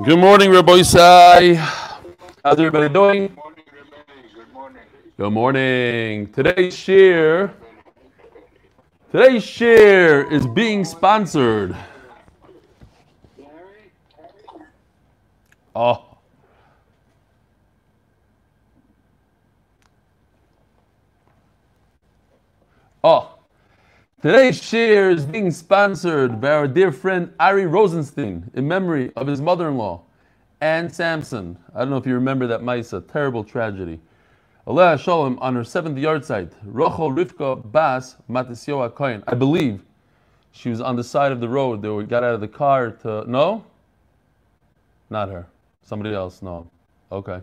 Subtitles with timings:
[0.00, 1.56] Good morning, Rabbi Isai.
[1.56, 3.26] How's everybody doing?
[3.26, 3.64] Good morning,
[4.34, 4.82] Good morning.
[5.18, 6.32] Good morning.
[6.32, 7.52] Today's share.
[9.10, 11.76] Today's share is being sponsored.
[15.74, 16.04] Oh.
[23.04, 23.31] Oh.
[24.22, 29.40] Today's share is being sponsored by our dear friend Ari Rosenstein in memory of his
[29.40, 30.00] mother-in-law,
[30.60, 31.58] Anne Sampson.
[31.74, 33.98] I don't know if you remember that Maisa, terrible tragedy.
[34.64, 39.24] Allah Shalom on her seventh yard site, Rochel Rivka Bas Matisio Kohen.
[39.26, 39.82] I believe
[40.52, 41.82] she was on the side of the road.
[41.82, 43.28] They got out of the car to.
[43.28, 43.64] No?
[45.10, 45.48] Not her.
[45.82, 46.42] Somebody else.
[46.42, 46.70] No.
[47.10, 47.40] Okay.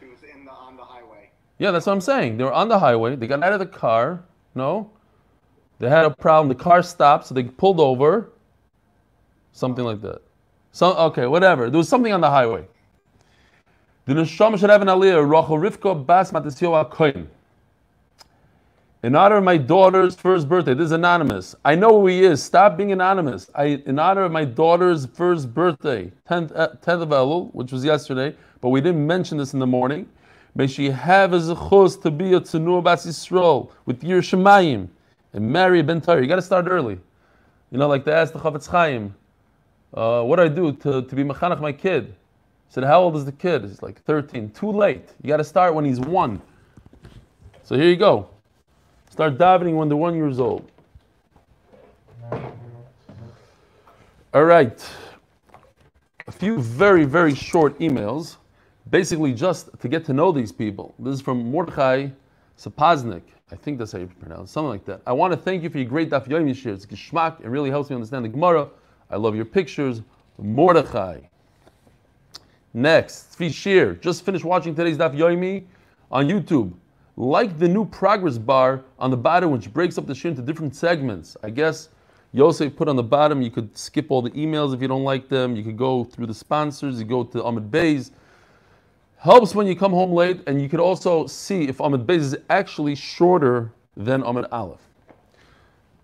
[0.00, 1.30] He was in the on the highway.
[1.58, 2.36] Yeah, that's what I'm saying.
[2.36, 3.14] They were on the highway.
[3.14, 4.24] They got out of the car.
[4.56, 4.90] No?
[5.78, 6.48] They had a problem.
[6.48, 8.30] The car stopped, so they pulled over.
[9.52, 10.20] Something like that.
[10.72, 11.70] So, okay, whatever.
[11.70, 12.66] There was something on the highway.
[14.04, 15.28] The neshama should have an aliyah.
[15.28, 16.32] Rachel Rivka Bas.
[19.04, 21.54] In honor of my daughter's first birthday, this is anonymous.
[21.64, 22.42] I know who he is.
[22.42, 23.48] Stop being anonymous.
[23.54, 27.84] I, in honor of my daughter's first birthday, 10th, uh, 10th of Elul, which was
[27.84, 30.08] yesterday, but we didn't mention this in the morning.
[30.56, 34.88] May she have as a zechus to be a tzenua bas Yisrael with your shemayim
[35.32, 36.20] and marry a ben Torah.
[36.20, 36.98] You got to start early.
[37.70, 39.14] You know, like they asked the Chafetz Chaim,
[39.94, 42.06] uh, what do I do to, to be mechanach my kid?
[42.06, 43.62] He said, how old is the kid?
[43.62, 44.50] He's like 13.
[44.50, 45.08] Too late.
[45.22, 46.40] You got to start when he's one.
[47.62, 48.28] So here you go.
[49.10, 50.70] Start davening when they're one years old.
[54.34, 54.86] All right.
[56.26, 58.36] A few very, very short emails,
[58.90, 60.94] basically just to get to know these people.
[60.98, 62.08] This is from Mordechai
[62.58, 63.22] Sapaznik.
[63.50, 65.00] I think that's how you pronounce something like that.
[65.06, 66.74] I want to thank you for your great Daf Yomi share.
[66.74, 67.40] It's geschmack.
[67.40, 68.68] It really helps me understand the Gemara.
[69.10, 70.02] I love your pictures.
[70.38, 71.20] Mordechai.
[72.74, 73.94] Next, Tzvi Shir.
[73.94, 75.64] Just finished watching today's Daf Yomi
[76.10, 76.72] on YouTube.
[77.16, 80.76] Like the new progress bar on the bottom, which breaks up the shir into different
[80.76, 81.36] segments.
[81.42, 81.88] I guess
[82.32, 85.28] Yosef put on the bottom, you could skip all the emails if you don't like
[85.28, 85.56] them.
[85.56, 88.12] You could go through the sponsors, you go to Ahmed Bays.
[89.18, 92.36] Helps when you come home late, and you could also see if Ahmed Bays is
[92.50, 94.80] actually shorter than Ahmed Aleph.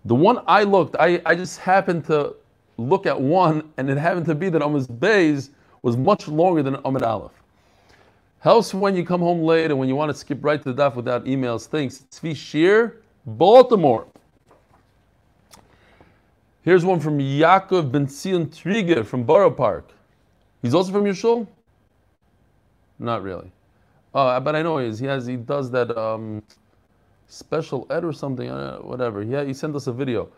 [0.05, 2.35] The one I looked, I, I just happened to
[2.77, 5.51] look at one, and it happened to be that Ahmed Bays
[5.83, 7.33] was much longer than Ahmed Aleph.
[8.41, 10.83] Helps when you come home late and when you want to skip right to the
[10.83, 11.67] daf without emails.
[11.67, 12.05] Thanks.
[12.11, 14.07] Tzvi Shir, Baltimore.
[16.63, 19.93] Here's one from Yaakov Ben Trigger from Borough Park.
[20.63, 21.49] He's also from your shul?
[22.99, 23.50] Not really.
[24.15, 24.99] Oh, but I know he is.
[24.99, 25.27] He has.
[25.27, 26.43] He does that um,
[27.27, 28.49] special ed or something.
[28.49, 29.22] Uh, whatever.
[29.22, 30.28] Yeah, he sent us a video.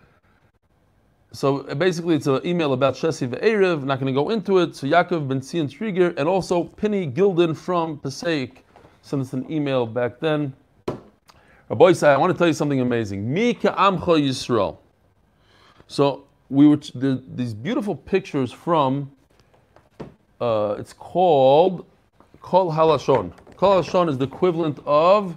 [1.33, 3.85] So uh, basically, it's an email about Shesi Ve'erev.
[3.85, 4.75] Not going to go into it.
[4.75, 8.65] So Yaakov Ben Zion Trigger and also Penny Gilden from Passaic
[9.03, 10.55] sent us an email back then.
[11.69, 13.33] Rabbi said, I want to tell you something amazing.
[13.33, 14.79] Mi ka'amcha Yisrael.
[15.89, 19.11] So we were the, these beautiful pictures from.
[20.41, 21.87] Uh, it's called
[22.47, 23.33] Kol Halashon.
[23.57, 25.37] Kol Halashon is the equivalent of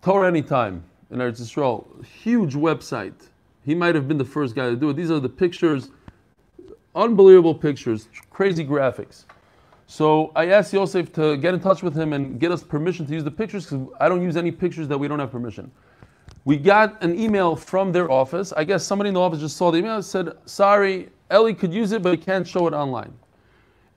[0.00, 2.02] Torah Anytime in Eretz Yisrael.
[2.06, 3.28] Huge website.
[3.62, 4.94] He might have been the first guy to do it.
[4.94, 5.90] These are the pictures,
[6.94, 9.24] unbelievable pictures, crazy graphics.
[9.86, 13.12] So I asked Yosef to get in touch with him and get us permission to
[13.12, 15.70] use the pictures because I don't use any pictures that we don't have permission.
[16.46, 18.54] We got an email from their office.
[18.54, 21.74] I guess somebody in the office just saw the email and said, Sorry, Ellie could
[21.74, 23.12] use it, but he can't show it online.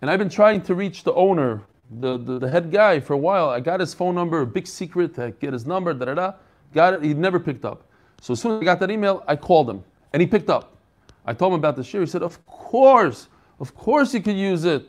[0.06, 3.18] And I've been trying to reach the owner, the, the, the head guy, for a
[3.18, 3.50] while.
[3.50, 6.34] I got his phone number, big secret to get his number, da da da.
[6.76, 7.88] Got it, he never picked up.
[8.22, 9.84] So as soon as I got that email, I called him,
[10.14, 10.78] and he picked up.
[11.26, 12.02] I told him about the share.
[12.02, 13.30] He said, Of course,
[13.60, 14.88] of course you could use it.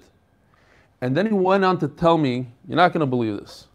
[1.00, 3.68] And then he went on to tell me, You're not going to believe this.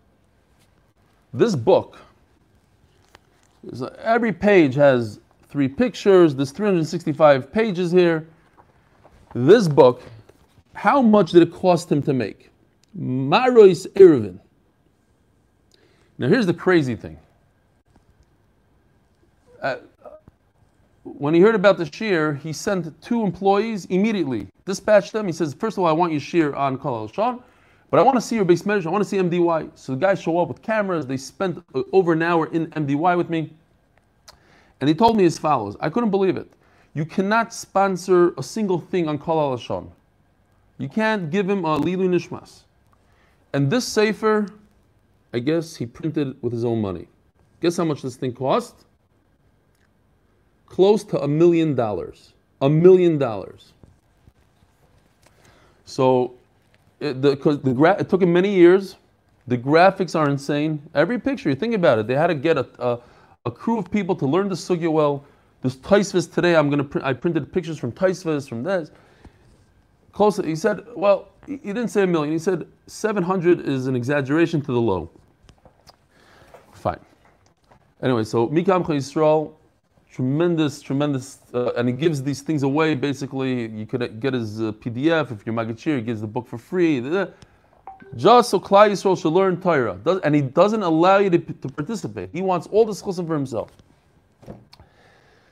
[1.33, 1.97] This book,
[3.63, 5.19] is- uh, every page has
[5.49, 6.35] three pictures.
[6.35, 8.27] There's 365 pages here.
[9.33, 10.03] This book,
[10.81, 12.49] how much did it cost him to make?
[12.95, 14.39] Marois Irvin.
[16.17, 17.19] Now here's the crazy thing.
[19.61, 19.75] Uh,
[21.03, 25.27] when he heard about the shear, he sent two employees immediately, dispatched them.
[25.27, 27.43] He says, first of all, I want you shear on Kol Shon,
[27.91, 28.89] but I want to see your base measure.
[28.89, 29.69] I want to see MDY.
[29.75, 31.05] So the guys show up with cameras.
[31.05, 33.53] They spent uh, over an hour in MDY with me.
[34.79, 35.77] And he told me as follows.
[35.79, 36.51] I couldn't believe it.
[36.95, 39.91] You cannot sponsor a single thing on Kol Shon.
[40.81, 42.63] You can't give him a Lilu Nishmas.
[43.53, 44.47] And this Sefer,
[45.31, 47.07] I guess he printed it with his own money.
[47.61, 48.73] Guess how much this thing cost?
[50.65, 52.33] Close to a million dollars.
[52.61, 53.73] A million dollars.
[55.85, 56.33] So
[56.99, 58.95] it, the, the gra- it took him many years.
[59.45, 60.81] The graphics are insane.
[60.95, 62.99] Every picture, you think about it, they had to get a, a,
[63.45, 65.23] a crew of people to learn the sugya well.
[65.61, 68.89] This Taisvis today, I'm gonna print, I printed pictures from Taisvis, from this.
[70.43, 72.31] He said, well, he didn't say a million.
[72.31, 75.09] He said 700 is an exaggeration to the low.
[76.73, 76.99] Fine.
[78.03, 79.53] Anyway, so Mikam Yisrael,
[80.11, 82.95] tremendous, tremendous, uh, and he gives these things away.
[82.95, 85.97] Basically, you could get his uh, PDF if you're Magachir.
[85.97, 86.99] He gives the book for free.
[88.15, 91.69] Just so Klal Yisrael should learn Torah, Does- and he doesn't allow you to, to
[91.69, 92.29] participate.
[92.33, 93.69] He wants all the schusim for himself.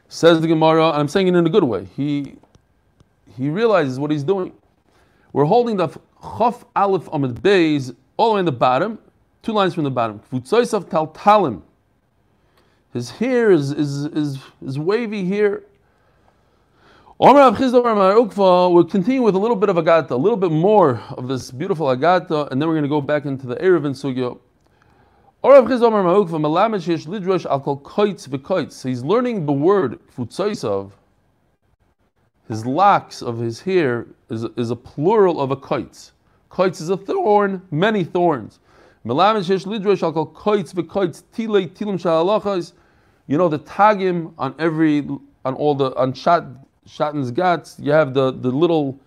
[0.10, 1.86] Says the Gemara, and I'm saying it in a good way.
[1.96, 2.36] He
[3.40, 4.52] he realizes what he's doing.
[5.32, 9.00] We're holding the Chaf Aleph Amid Beis all the way in the bottom,
[9.42, 10.20] two lines from the bottom.
[10.32, 11.62] Kvutzoisav Taltalim.
[12.92, 15.64] His hair is, is, is, is wavy here.
[17.22, 20.18] Omer Rav Chisda Bar Mar Ukva, we'll continue with a little bit of Agata, a
[20.18, 23.46] little bit more of this beautiful Agata, and then we're going to go back into
[23.46, 23.96] the Eruvin
[27.82, 30.92] Koitz So He's learning the word Kvutzoisav.
[32.50, 36.12] His locks of his hair is, is a plural of a koitz.
[36.50, 38.60] Koitz is a thorn, many thorns.
[39.06, 39.14] You
[43.38, 45.08] know the tagim on every
[45.46, 46.44] on all the on shat
[46.88, 47.78] shatten's gats.
[47.80, 49.00] You have the the little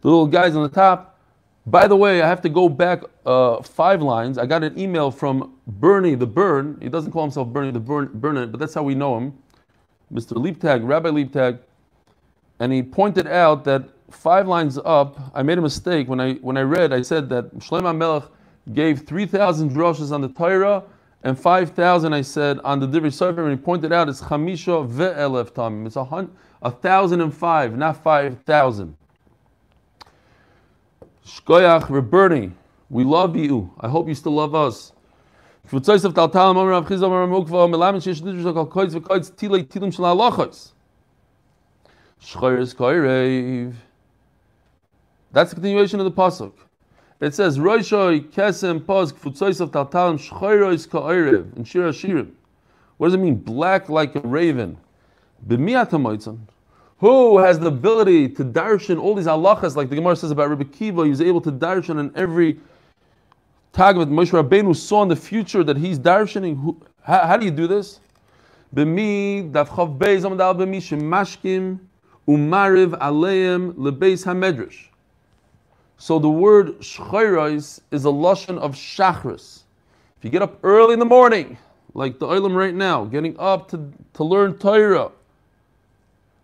[0.00, 1.18] the little guys on the top.
[1.66, 4.36] By the way, I have to go back uh, five lines.
[4.36, 6.76] I got an email from Bernie the Burn.
[6.82, 9.34] He doesn't call himself Bernie the Burn, Burn but that's how we know him.
[10.12, 10.32] Mr.
[10.32, 11.60] Leaptag, Rabbi Leaptag
[12.60, 16.56] and he pointed out that five lines up, I made a mistake when I when
[16.56, 16.92] I read.
[16.92, 18.24] I said that Shlomo Melech
[18.74, 20.84] gave three thousand droshes on the Torah
[21.22, 22.12] and five thousand.
[22.12, 25.86] I said on the Divrei Sefer, and he pointed out it's chamisha ve'elef tamim.
[25.86, 26.30] It's a hun,
[26.62, 28.96] a thousand and five, not five thousand.
[31.24, 32.52] Shkoyach Bernie,
[32.90, 33.72] we love you.
[33.80, 34.92] I hope you still love us.
[35.68, 39.94] Kvutzoysev Taltal Amar Rav Chisda Amar Mukva Melamed Sheish Lidrash Kol Koitz V'Koitz Tilei Tilim
[39.94, 40.72] Shel Halachos.
[42.22, 43.74] Shchoyres Koirev.
[45.32, 46.52] That's the continuation of the pasuk.
[47.20, 52.32] It says Roishoi Kesem Pos Kfutzois of Taltalim Shchoyres Koirev in Shir Hashirim.
[52.98, 53.36] What does it mean?
[53.36, 54.76] Black like a raven.
[55.46, 56.38] B'miatamoitzon.
[56.98, 60.64] Who has the ability to darshan all these halachas, like the Gemara says about Rabbi
[60.64, 62.60] Kiva, he's able to darshan in every
[63.72, 66.60] tag that Moshe Rabbeinu saw in the future that he's darshaning.
[66.60, 68.00] Who, how, how do you do this?
[68.74, 71.78] B'mi daf chav beis b'mi shemashkim
[72.30, 74.86] umariv aleim lebeis hamedrash.
[75.98, 79.62] So the word shchayrais is a lashon of shachris.
[80.18, 81.58] If you get up early in the morning,
[81.92, 85.10] like the olim right now, getting up to, to learn Torah,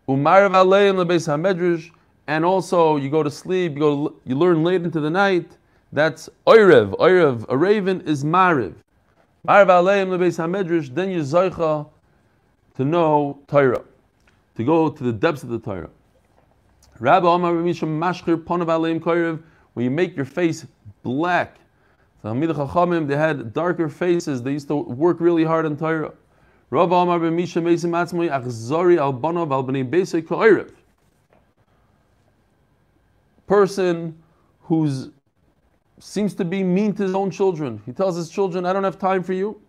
[0.08, 1.90] umariv aleim lebeis hamedrash,
[2.26, 5.48] and also you go to sleep, you go to, you learn late into the night.
[5.92, 6.98] That's oirev.
[6.98, 8.74] Oirev, a raven is mariv.
[9.46, 10.92] Mariv aleim lebeis hamedrash.
[10.92, 11.88] Then you zaycha
[12.74, 13.84] to know Torah,
[14.56, 15.90] to go to the depths of the Torah.
[16.98, 19.42] Rabbi Omar Misham Mashkir Ponav Aleim Koirev,
[19.74, 20.66] when you make your face
[21.02, 21.56] black.
[22.22, 26.12] The Hamid Chachamim, they had darker faces, they used to work really hard on Torah.
[26.70, 30.72] Rabbi Omar Misham Meisim Atzmoi Achzori Al Al Bnei Koirev.
[33.46, 34.20] Person
[34.62, 35.10] who's
[35.98, 37.80] seems to be mean to his own children.
[37.86, 39.60] He tells his children, I don't have time for you.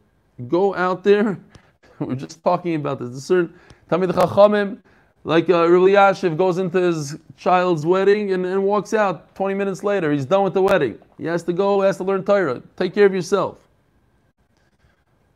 [0.48, 1.40] Go out there.
[2.00, 3.16] We're just talking about this.
[3.16, 3.54] A certain
[3.90, 4.80] Tamid Chachamim,
[5.24, 9.84] like uh, Rabbi Yashiv goes into his child's wedding and, and walks out 20 minutes
[9.84, 10.12] later.
[10.12, 10.98] He's done with the wedding.
[11.18, 12.62] He has to go, has to learn Torah.
[12.76, 13.58] Take care of yourself.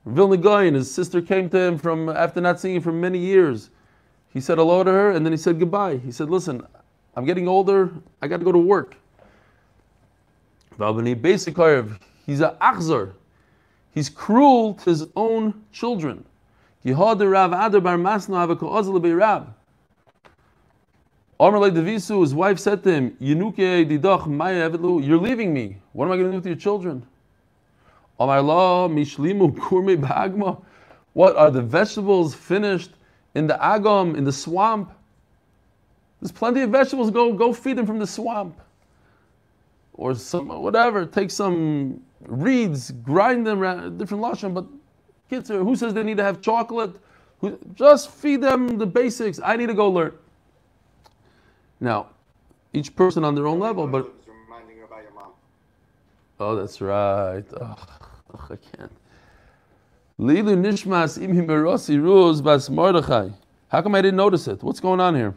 [0.05, 3.69] Vilna Gaon, his sister came to him from after not seeing him for many years.
[4.33, 5.97] He said hello to her and then he said goodbye.
[5.97, 6.65] He said, Listen,
[7.15, 7.91] I'm getting older,
[8.21, 8.95] I got to go to work.
[10.77, 11.57] Basic
[12.25, 13.13] He's a achzor.
[13.93, 16.25] He's cruel to his own children.
[16.85, 19.53] Yehod Rav Adar Bar Masna Avako Rab.
[21.39, 25.77] Omer like Devisu, his wife said to him, Yenuke Didach Maya Evetlu, you're leaving me.
[25.93, 27.05] What am I going to do with your children?
[28.19, 30.61] Omar La Mishlimu Kurme Bagma.
[31.13, 32.91] What are the vegetables finished
[33.33, 34.91] in the agam, in the swamp?
[36.21, 37.09] There's plenty of vegetables.
[37.09, 38.59] Go, go feed them from the swamp.
[39.93, 41.05] Or some whatever.
[41.05, 44.65] Take some reeds, grind them different lashon, but
[45.31, 46.93] kids, who says they need to have chocolate?
[47.39, 49.39] Who, just feed them the basics.
[49.43, 50.13] I need to go learn.
[51.79, 52.07] Now,
[52.73, 55.31] each person on their own level, but reminding you about your mom.
[56.39, 57.45] oh, that's right.
[57.59, 57.79] Ugh,
[58.49, 58.91] I can't.
[60.19, 63.29] Nishmas imhi merosi ruz bas Mordechai.
[63.69, 64.61] How come I didn't notice it?
[64.61, 65.33] What's going on here?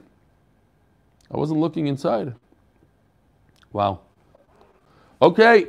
[1.30, 2.34] I wasn't looking inside.
[3.72, 4.00] Wow.
[5.22, 5.68] Okay.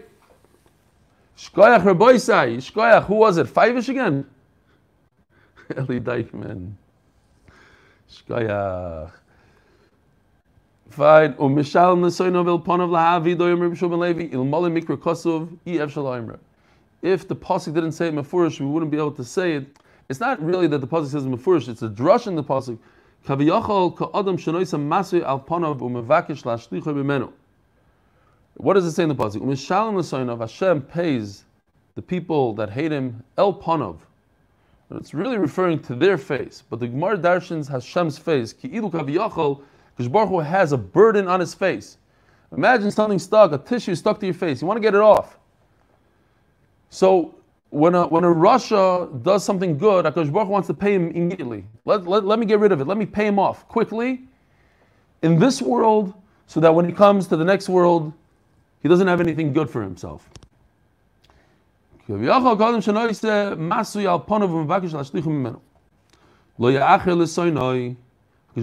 [1.38, 2.58] Shkoyach Rabboisai.
[2.58, 3.48] Shkoyach, who was it?
[3.48, 4.26] Five-ish again?
[5.78, 6.74] Eli Deichman.
[8.10, 9.12] Shkoyach.
[10.90, 11.32] Fine.
[11.40, 16.40] Um, Umishal Nesoino Vilponov Lahavi Doyim Reb Shulman Levi Ilmole Mikra Kosov Ef Shaloimra.
[17.02, 19.78] If the pasuk didn't say it mafurish, we wouldn't be able to say it.
[20.08, 22.78] It's not really that the pasuk says mafurish; it's a drush in the pasuk.
[23.28, 27.32] Kaviyachol ka'adam shenoisa masui al ponov umevakish lashlicha b'menu.
[28.58, 29.42] What does it say in the pasuk?
[29.42, 31.44] Umishalim l'soinov Hashem pays
[31.96, 33.98] the people that hate him el ponov.
[34.92, 38.54] It's really referring to their face, but the Gemara darshans Hashem's face.
[38.54, 39.62] Ki'ilu kaviyachol
[39.96, 41.98] because Baruch has a burden on his face.
[42.56, 44.62] Imagine something stuck, a tissue stuck to your face.
[44.62, 45.40] You want to get it off.
[46.90, 47.36] So
[47.70, 51.66] when a, when a Russia does something good, Akash Baruch wants to pay him immediately.
[51.86, 52.88] Let, let, let me get rid of it.
[52.88, 54.22] Let me pay him off quickly
[55.24, 56.14] in this world
[56.48, 58.14] so that when he comes to the next world,
[58.86, 60.30] he doesn't have anything good for himself.
[62.08, 62.22] Because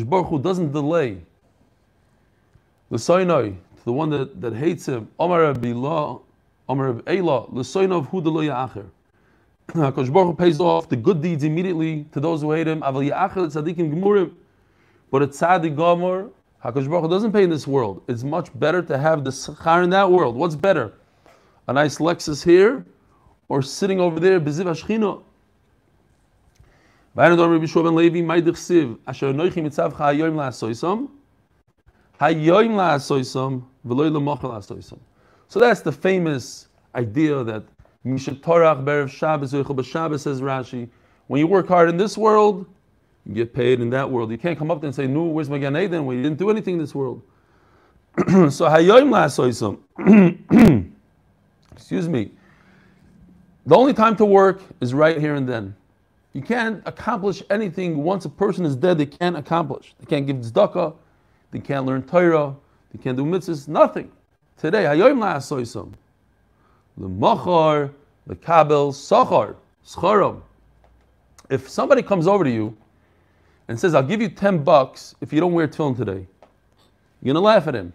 [0.04, 1.18] Baruch Hu doesn't delay
[2.88, 5.08] the Sinai to the one that, that hates him.
[5.18, 6.20] Omar Billah,
[6.68, 8.86] Omar the Sinai Hu Delo Ya'acher.
[9.70, 12.78] Hakadosh Baruch Hu pays off the good deeds immediately to those who hate him.
[12.78, 13.00] But a
[15.26, 16.30] Tzadik Gomor,
[16.64, 18.02] Hakadosh Baruch Hu doesn't pay in this world.
[18.06, 20.36] It's much better to have the Sechar in that world.
[20.36, 20.92] What's better?
[21.66, 22.86] A nice Lexus here,
[23.48, 25.22] or sitting over there, Beziv Ashchino.
[35.48, 37.64] So that's the famous idea that
[38.06, 39.50] Mishatorach Berev Shabbos
[39.86, 40.88] Shabbos says Rashi.
[41.26, 42.66] When you work hard in this world,
[43.32, 44.30] get paid in that world.
[44.30, 46.38] You can't come up there and say, "No, where's my Gan Eden?" When you didn't
[46.38, 47.22] do anything in this world.
[48.18, 49.78] so Hayoim La'asoisam.
[51.72, 52.32] Excuse me.
[53.64, 55.74] The only time to work is right here and then.
[56.32, 58.98] You can't accomplish anything once a person is dead.
[58.98, 59.94] They can't accomplish.
[60.00, 60.94] They can't give tzedakah.
[61.52, 62.54] They can't learn Torah.
[62.92, 63.68] They can't do mitzvahs.
[63.68, 64.10] Nothing.
[64.56, 65.92] Today, hayoim la'asoisam.
[66.96, 67.90] The machar,
[68.26, 70.42] the kabel, sachar, scharam.
[71.48, 72.76] If somebody comes over to you
[73.72, 76.28] and says, "I'll give you ten bucks if you don't wear tefillin today,"
[77.22, 77.94] you're gonna laugh at him.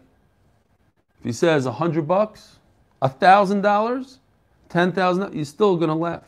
[1.20, 2.58] If he says a hundred bucks,
[3.02, 4.20] a thousand dollars,
[4.70, 6.24] ten thousand, you're still gonna laugh.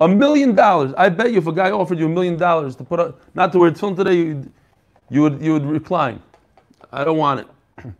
[0.00, 0.94] A million dollars.
[0.98, 3.52] I bet you if a guy offered you a million dollars to put up, not
[3.52, 4.52] to wear tefillin today, you,
[5.10, 6.22] you, would, you would recline.
[6.92, 7.48] I don't want it.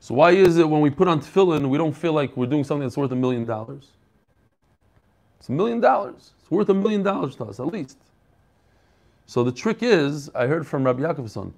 [0.00, 2.64] So why is it when we put on tefillin, we don't feel like we're doing
[2.64, 3.88] something that's worth a million dollars?
[5.38, 6.32] It's a million dollars.
[6.40, 7.98] It's worth a million dollars to us, at least.
[9.28, 11.52] So the trick is, I heard from Rabbi Yaakovson,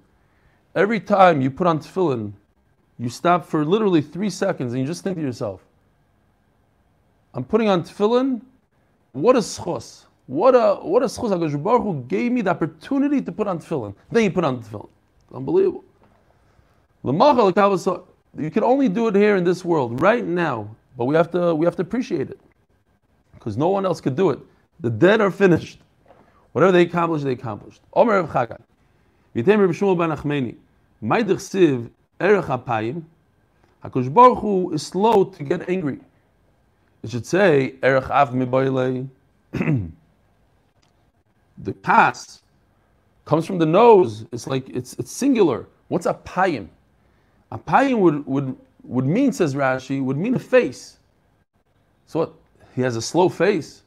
[0.75, 2.33] every time you put on tefillin,
[2.99, 5.63] you stop for literally three seconds and you just think to yourself,
[7.33, 8.41] I'm putting on tefillin
[9.13, 10.03] what a schos.
[10.27, 11.31] What a what a schos.
[11.31, 13.95] HaKadosh Baruch Hu gave me the opportunity to put on tefillin.
[14.11, 14.89] Then you put on tefillin.
[15.33, 15.85] Unbelievable.
[18.37, 20.75] You can only do it here in this world, right now.
[20.97, 22.39] But we have to we have to appreciate it.
[23.33, 24.39] Because no one else could do it.
[24.81, 25.79] The dead are finished.
[26.51, 27.81] Whatever they accomplished, they accomplished.
[27.93, 28.61] Omer Rav Chagai.
[29.35, 30.55] Yitem Rav Shmuel ben Achmeni.
[31.01, 31.89] Maidich Siv
[32.19, 33.03] Erech HaPayim.
[33.83, 35.99] HaKadosh Baruch Hu is slow to get angry.
[37.03, 39.07] It should say erech av miboile.
[41.63, 42.41] The pas
[43.25, 44.25] comes from the nose.
[44.31, 45.67] It's like it's it's singular.
[45.89, 46.69] What's a payim?
[47.51, 50.97] A payim would would would mean, says Rashi, would mean a face.
[52.07, 52.33] So what?
[52.75, 53.80] He has a slow face.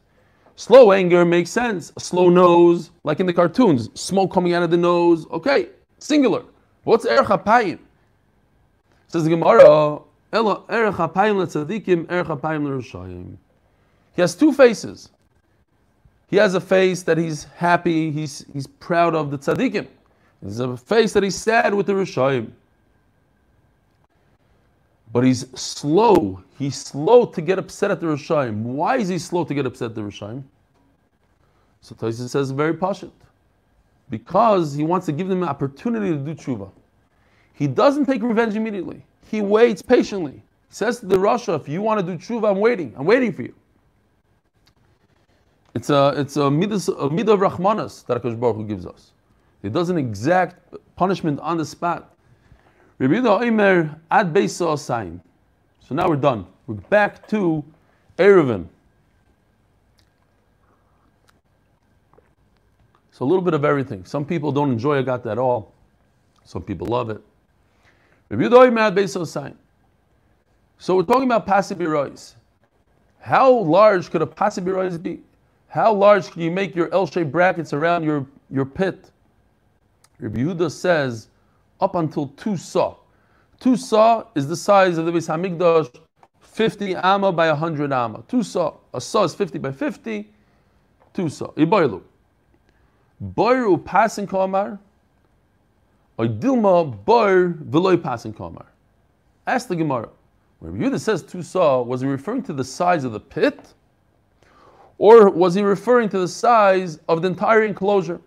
[0.57, 1.93] Slow anger makes sense.
[1.97, 5.27] A slow nose, like in the cartoons, smoke coming out of the nose.
[5.31, 5.69] Okay,
[5.99, 6.45] singular.
[6.85, 7.79] What's erech payim?
[9.09, 10.01] Says the Gemara,
[14.15, 15.09] he has two faces.
[16.29, 19.87] He has a face that he's happy, he's, he's proud of the tzaddikim.
[20.43, 22.51] He's a face that he's sad with the Rishayim.
[25.13, 26.43] But he's slow.
[26.59, 28.63] He's slow to get upset at the Rishayim.
[28.63, 30.43] Why is he slow to get upset at the Rishayim?
[31.81, 33.15] So Tyson says very passionate.
[34.09, 36.71] Because he wants to give them an opportunity to do tshuva.
[37.55, 39.05] He doesn't take revenge immediately.
[39.31, 40.33] He waits patiently.
[40.69, 42.95] He says to the Russia, if you want to do tshuva, I'm waiting.
[42.97, 43.55] I'm waiting for you.
[45.75, 49.13] It's a it's a midah, a midah of Rahmanas that Akash Baruch Hu gives us.
[49.61, 52.15] He does an exact punishment on the spot.
[52.99, 55.21] Rabbi Omer ad beisa.
[55.87, 56.47] So now we're done.
[56.67, 57.63] We're back to
[58.17, 58.67] Eruvin.
[63.13, 64.05] So a little bit of everything.
[64.07, 65.73] Some people don't enjoy Agat at all.
[66.45, 67.21] Some people love it.
[70.79, 72.35] So we're talking about pasibirois.
[73.21, 75.21] How large could a pasibirois be?
[75.69, 79.11] How large can you make your L-shaped brackets around your, your pit?
[80.19, 81.29] Rabbi Yehuda says
[81.81, 82.97] up until two saw.
[83.65, 85.91] Two saw is the size of the Beis Hamikdash,
[86.43, 88.23] 50 amma by 100 amma.
[88.29, 88.75] Two saw.
[88.93, 90.29] A saw is 50 by 50.
[91.15, 91.47] Two saw.
[91.53, 92.03] Iboilu.
[93.35, 94.79] Boiru passing komar.
[96.19, 98.67] Or dilma boir veloy passing komar.
[99.47, 100.11] Ask the Gemara.
[100.59, 103.73] When Yehuda says two saw, was he referring to the size of the pit?
[104.99, 108.21] Or was he referring to the size of the entire enclosure?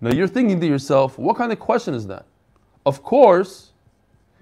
[0.00, 2.24] Now you're thinking to yourself, what kind of question is that?
[2.86, 3.67] Of course,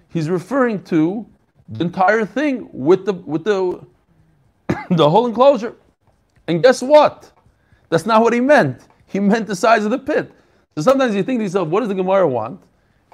[0.08, 1.26] he's referring to
[1.68, 3.84] the entire thing with the with the
[4.90, 5.74] the whole enclosure.
[6.46, 7.32] And guess what?
[7.88, 8.86] That's not what he meant.
[9.06, 10.32] He meant the size of the pit.
[10.76, 12.60] So sometimes you think to yourself, what does the Gemara want?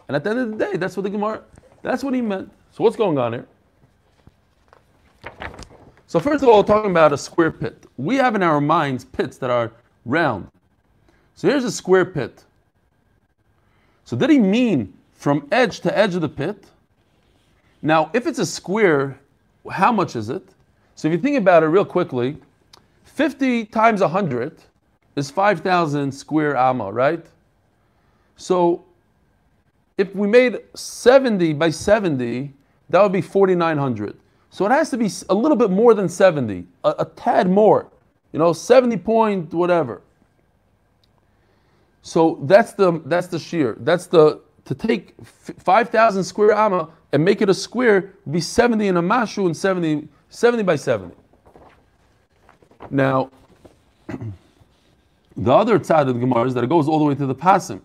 [0.09, 1.43] And at the end of the day, that's what the Gemara,
[1.83, 2.51] that's what he meant.
[2.73, 3.47] So what's going on here?
[6.07, 7.87] So first of all, talking about a square pit.
[7.97, 9.73] We have in our minds pits that are
[10.05, 10.49] round.
[11.35, 12.45] So here's a square pit.
[14.05, 16.67] So did he mean from edge to edge of the pit?
[17.83, 19.19] Now, if it's a square,
[19.71, 20.49] how much is it?
[20.95, 22.39] So if you think about it real quickly,
[23.05, 24.57] 50 times 100
[25.17, 27.27] is 5,000 square amma, right?
[28.37, 28.85] So
[29.99, 32.53] if we made 70 by 70,
[32.89, 34.17] that would be 4,900.
[34.51, 37.89] So it has to be a little bit more than 70, a, a tad more,
[38.33, 40.03] you know, 70 point whatever.
[42.03, 43.77] So that's the that's the shear.
[43.81, 48.87] That's the to take 5,000 square amma and make it a square would be 70
[48.87, 51.14] in a mashu and 70, 70 by 70.
[52.90, 53.31] Now,
[55.37, 57.35] the other side of the Gemara is that it goes all the way to the
[57.35, 57.81] pasim.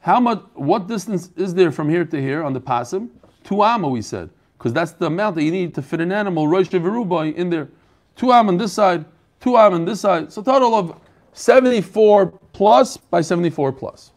[0.00, 0.42] How much?
[0.54, 3.08] What distance is there from here to here on the pasim?
[3.42, 6.46] Two amma, we said, because that's the amount that you need to fit an animal
[6.46, 7.68] rosh in there.
[8.16, 9.04] Two amma on this side,
[9.40, 10.32] two amma on this side.
[10.32, 11.00] So total of
[11.32, 14.12] 74 plus by 74 plus.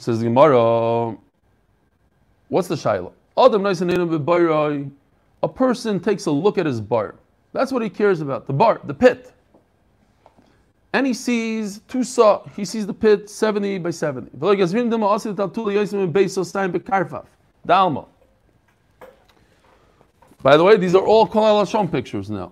[0.00, 1.14] Says the Gemara,
[2.48, 3.12] what's the shaila?
[5.42, 7.16] A person takes a look at his bar.
[7.52, 8.46] That's what he cares about.
[8.46, 9.34] The bar, the pit.
[10.94, 12.42] And he sees two saw.
[12.56, 14.30] He sees the pit 70 by 70.
[17.68, 18.06] Dalma.
[20.42, 22.50] By the way, these are all Kol Hashom pictures now.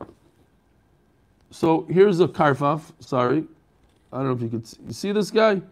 [1.51, 2.83] So here's a karfaf.
[3.01, 3.43] Sorry,
[4.13, 5.63] I don't know if you could see, you see this guy.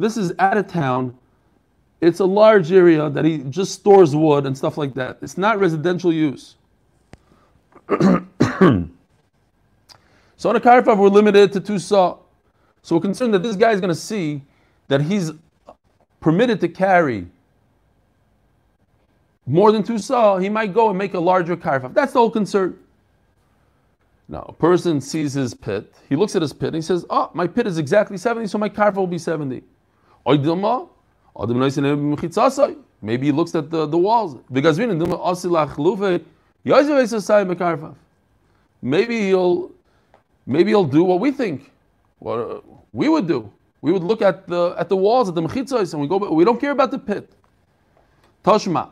[0.00, 1.16] This is out of town.
[2.00, 5.18] It's a large area that he just stores wood and stuff like that.
[5.20, 6.56] It's not residential use.
[7.90, 7.98] so
[10.48, 12.16] on a karfaf, we're limited to two saw.
[12.82, 14.40] So we're concerned that this guy is going to see
[14.88, 15.32] that he's
[16.20, 17.26] permitted to carry
[19.44, 20.38] more than two saw.
[20.38, 21.92] He might go and make a larger karfaf.
[21.92, 22.78] That's the whole concern.
[24.28, 27.30] Now, a person sees his pit, he looks at his pit and he says, Oh,
[27.34, 29.62] my pit is exactly 70, so my karfa will be 70.
[33.02, 34.36] Maybe he looks at the, the walls.
[38.82, 39.70] Maybe he'll
[40.46, 41.70] maybe he'll do what we think,
[42.18, 42.60] what uh,
[42.92, 43.50] we would do.
[43.82, 46.18] We would look at the at the walls at the mechitzos and we go.
[46.18, 47.32] We don't care about the pit.
[48.44, 48.90] Toshma.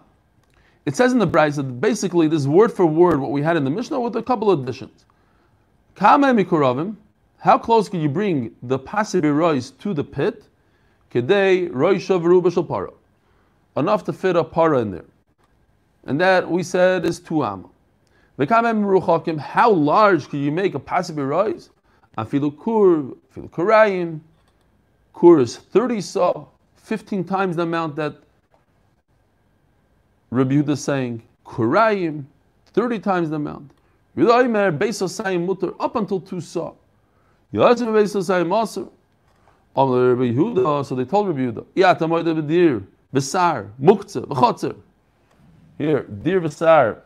[0.87, 3.65] It says in the Bride that basically this word for word what we had in
[3.65, 5.05] the Mishnah with a couple of additions.
[5.97, 10.48] How close can you bring the passive rois to the pit?
[11.13, 12.93] Kedei roishav
[13.77, 15.05] Enough to fit a para in there.
[16.05, 17.69] And that we said is two am.
[18.39, 21.71] How large can you make a passive rois?
[22.17, 24.21] Afilu kur, afilu kurayim.
[25.13, 28.17] Kur is 30 saw, 15 times the amount that
[30.31, 31.23] Rabbi Yehuda is saying.
[31.45, 32.25] Kurayim,
[32.73, 33.71] 30 times the amount
[35.81, 36.75] up until two saw.
[39.79, 44.75] So they told Rabbi Yehuda, Besar, Muktzah, B'chotzer.
[45.79, 47.03] Here, deer Besar.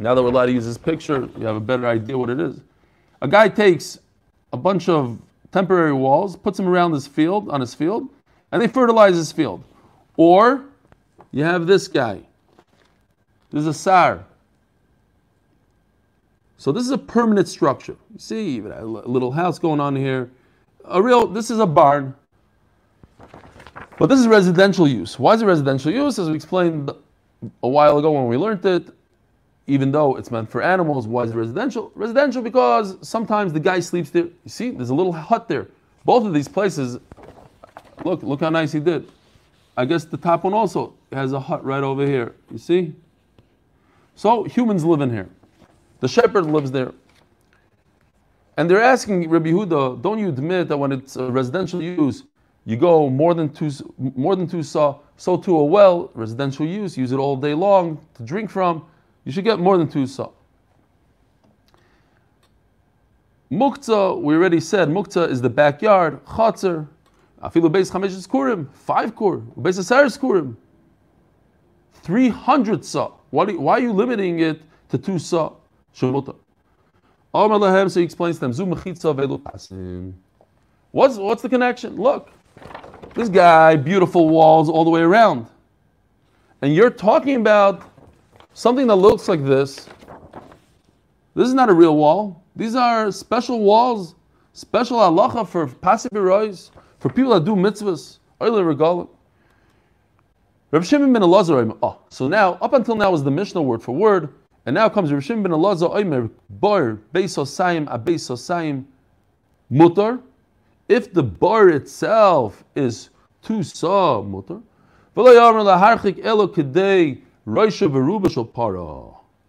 [0.00, 2.40] Now that we're allowed to use this picture, you have a better idea what it
[2.40, 2.60] is.
[3.20, 4.00] A guy takes
[4.52, 5.20] a bunch of
[5.52, 8.08] temporary walls, puts them around his field, on his field,
[8.50, 9.62] and they fertilize his field.
[10.16, 10.64] Or
[11.30, 12.22] you have this guy.
[13.52, 14.24] This is a sar.
[16.58, 17.96] So this is a permanent structure.
[18.12, 20.28] You see, a little house going on here.
[20.84, 22.14] A real, this is a barn.
[23.98, 25.18] But this is residential use.
[25.18, 26.18] Why is it residential use?
[26.18, 26.90] As we explained
[27.62, 28.88] a while ago when we learned it,
[29.66, 31.92] even though it's meant for animals, why is it residential?
[31.94, 34.24] Residential because sometimes the guy sleeps there.
[34.24, 35.68] You see, there's a little hut there.
[36.04, 36.98] Both of these places,
[38.04, 39.08] look, look how nice he did.
[39.76, 42.34] I guess the top one also has a hut right over here.
[42.50, 42.94] You see?
[44.16, 45.28] So humans live in here.
[46.00, 46.92] The shepherd lives there.
[48.56, 52.24] And they're asking Rabbi Huda, don't you admit that when it's residential use,
[52.64, 56.96] you go more than two more than two saw, so to a well, residential use,
[56.96, 58.84] use it all day long to drink from,
[59.24, 60.30] you should get more than two saw.
[63.50, 66.86] Muktzah, we already said, Muktzah is the backyard, Chatzar,
[67.42, 70.56] Afilu Beis Chamesh Kurim, five kur, Beis Asaris Kurim,
[72.02, 73.12] 300 saw.
[73.30, 75.52] Why, why are you limiting it to two saw?
[75.94, 76.36] Shemutah.
[77.34, 80.12] Amar Lahem, so he explains to them, Zu Mechitza.
[80.90, 81.96] What's, what's the connection?
[81.96, 82.30] Look,
[83.14, 85.46] this guy, beautiful walls all the way around.
[86.60, 87.82] And you're talking about
[88.52, 89.88] something that looks like this.
[91.34, 92.42] This is not a real wall.
[92.54, 94.14] These are special walls,
[94.52, 98.18] special halacha for passive heroes, for people that do mitzvahs.
[100.70, 101.78] Rav Shimon ben Elazar.
[101.82, 104.34] Oh, so now up until now was the Mishnah word for word,
[104.66, 105.94] and now comes Rav Shimon ben Elazar.
[105.94, 108.84] Oimer bar beis osayim
[109.70, 110.20] mutar.
[110.88, 113.10] If the bar itself is
[113.42, 114.62] two saw mutar.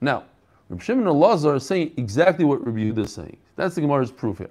[0.02, 0.24] Now.
[0.70, 3.38] Rabbi Shimon and Lazar are saying exactly what Rabbi Yehuda is saying.
[3.56, 4.50] That's the Gemara's proof here.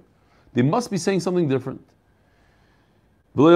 [0.53, 1.81] They must be saying something different.
[3.35, 3.51] The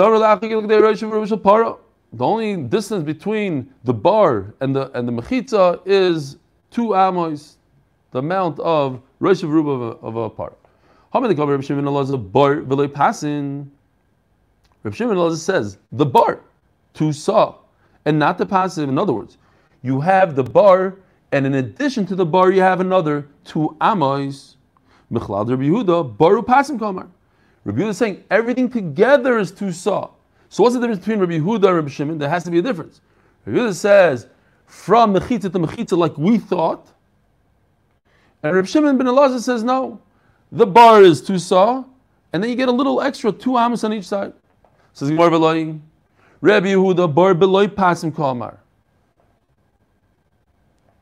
[2.19, 6.37] only distance between the bar and the and the mechitza is
[6.71, 7.57] two amos,
[8.11, 10.57] the amount of Rosh of Ruba of a, part.
[11.13, 13.67] How many Shimon and Lazar bar v'loy pasin?
[14.83, 16.41] Rabbi Shimon and Lazar says the bar,
[16.93, 17.55] two saw,
[18.05, 18.89] and not the passive.
[18.89, 19.37] In other words,
[19.81, 20.97] you have the bar
[21.31, 24.55] and in addition to the bar, you have another two amos.
[25.11, 27.07] Mechlad Rabbi Yehuda, baru pasim kamar.
[27.65, 30.09] Rabbi Yehuda is saying everything together is two saw.
[30.49, 32.17] So what's the difference between Rabbi Yehuda and Rabbi Shimon?
[32.17, 33.01] There has to be a difference.
[33.45, 34.27] Rabbi Yehuda says
[34.67, 36.91] from mechitza to mechitza like we thought,
[38.43, 39.99] and Rabbi Shimon ben Elazar says no,
[40.51, 41.83] the bar is two saw,
[42.31, 44.33] and then you get a little extra two amos on each side.
[44.93, 45.79] Says Gemara
[46.41, 48.59] Rabbi Yehuda bar beloy pasim kamar.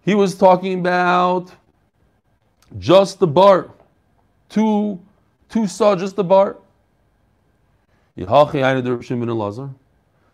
[0.03, 1.51] He was talking about
[2.77, 3.71] just the bar.
[4.49, 4.99] Two,
[5.49, 6.57] two saw just the bar.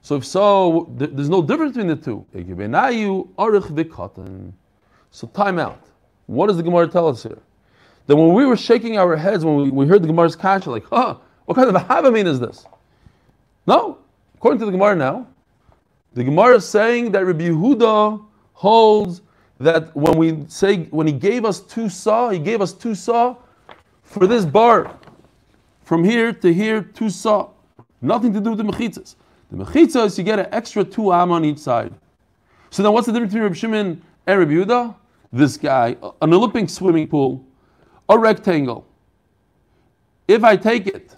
[0.02, 2.26] So if so, there's no difference between the two.
[5.12, 5.82] So time out.
[6.26, 7.38] What does the Gemara tell us here?
[8.08, 10.86] That when we were shaking our heads when we, we heard the Gemara's kasha, like,
[10.86, 12.66] huh, what kind of a havamin is this?
[13.68, 14.00] No.
[14.36, 15.28] According to the Gemara now,
[16.14, 19.22] the Gemara is saying that Rabbi Yehuda holds
[19.60, 23.36] that when we say when he gave us two saw, he gave us two saw
[24.04, 24.98] for this bar.
[25.84, 27.50] From here to here, two saw.
[28.02, 29.16] Nothing to do with the mechitzas.
[29.52, 31.94] The mechitzas, you get an extra two am on each side.
[32.70, 34.96] So then what's the difference between Reb Shimon and Reb Yehuda?
[35.34, 37.46] This guy, an Olympic swimming pool,
[38.08, 38.88] a rectangle.
[40.28, 41.16] If I take it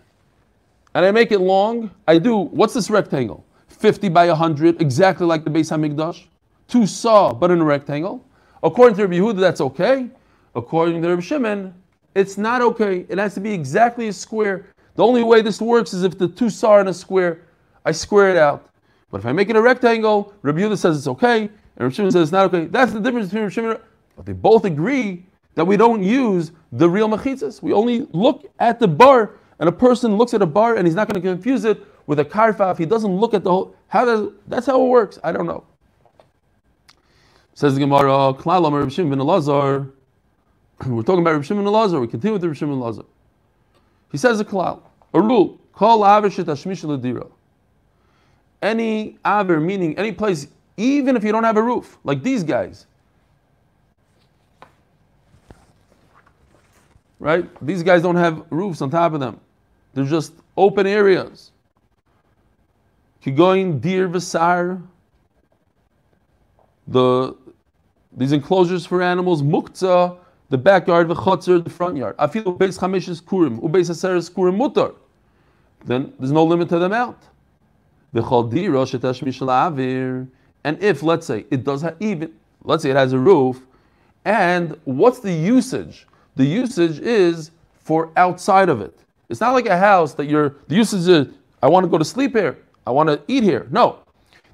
[0.95, 3.45] and I make it long, I do, what's this rectangle?
[3.67, 6.25] 50 by 100, exactly like the Beis HaMikdash.
[6.67, 8.25] Two saw, but in a rectangle.
[8.63, 10.09] According to Rabbi Yehuda, that's okay.
[10.55, 11.73] According to Rabbi Shimon,
[12.15, 13.05] it's not okay.
[13.09, 14.67] It has to be exactly a square.
[14.95, 17.41] The only way this works is if the two saw in a square,
[17.85, 18.69] I square it out.
[19.11, 22.11] But if I make it a rectangle, Rabbi Yehuda says it's okay, and Rabbi Shimon
[22.11, 22.65] says it's not okay.
[22.65, 23.77] That's the difference between Rabbi Shimon.
[24.15, 27.61] But they both agree that we don't use the real mechitzas.
[27.61, 30.95] We only look at the bar, and a person looks at a bar and he's
[30.95, 33.75] not going to confuse it with a karfa if he doesn't look at the whole.
[33.87, 35.19] How does that's how it works?
[35.23, 35.63] I don't know.
[37.53, 39.91] Says the Gemara, Klal Amar Shimon ben Elazar.
[40.87, 42.01] We're talking about Reb Shimon ben Elazar.
[42.01, 43.05] We continue with Reb Shimon ben Elazar.
[44.11, 44.81] He says a klal,
[45.13, 47.29] a rule, call avishit hashmish ladira.
[48.63, 50.47] Any aver, meaning any place,
[50.77, 52.87] even if you don't have a roof, like these guys.
[57.19, 57.45] Right?
[57.61, 59.37] These guys don't have roofs on top of them.
[59.93, 61.51] They're just open areas.
[63.21, 64.81] Kigoin dir v'sar,
[66.87, 67.35] the
[68.15, 70.17] these enclosures for animals, muktzah,
[70.49, 72.15] the backyard, v'chotzer, the front yard.
[72.15, 74.95] Afilu beis chameshes kurim, ubeis aseres kurim mutar.
[75.83, 77.17] Then there's no limit to the amount.
[78.13, 78.23] And
[80.81, 83.61] if, let's say, it does have even, let's say it has a roof,
[84.25, 86.07] and what's the usage?
[86.35, 88.97] The usage is for outside of it.
[89.29, 92.05] It's not like a house that you're, the usage is, I want to go to
[92.05, 93.67] sleep here, I want to eat here.
[93.71, 93.99] No.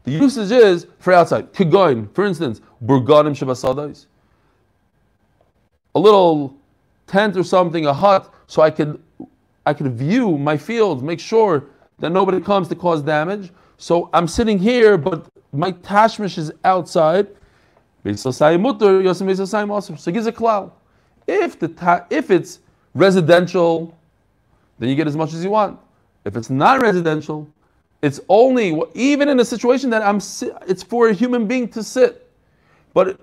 [0.04, 1.54] The usage is for outside.
[1.54, 4.06] Kigoin, for instance, burganim shabasadais.
[5.96, 6.56] A little
[7.06, 9.00] tent or something, a hut, so I could
[9.66, 11.66] I could view my fields, make sure
[12.00, 13.52] that nobody comes to cause damage.
[13.78, 17.28] So I'm sitting here, but my tashmish is outside.
[18.06, 18.32] So
[20.12, 20.72] gives a cloud.
[21.28, 22.60] If the ta- if it's
[22.94, 23.98] residential,
[24.80, 25.80] then you get as much as you want.
[26.26, 27.48] If it's not residential,
[28.02, 30.20] it's only even in a situation that I'm.
[30.20, 32.30] Si- it's for a human being to sit,
[32.94, 33.20] but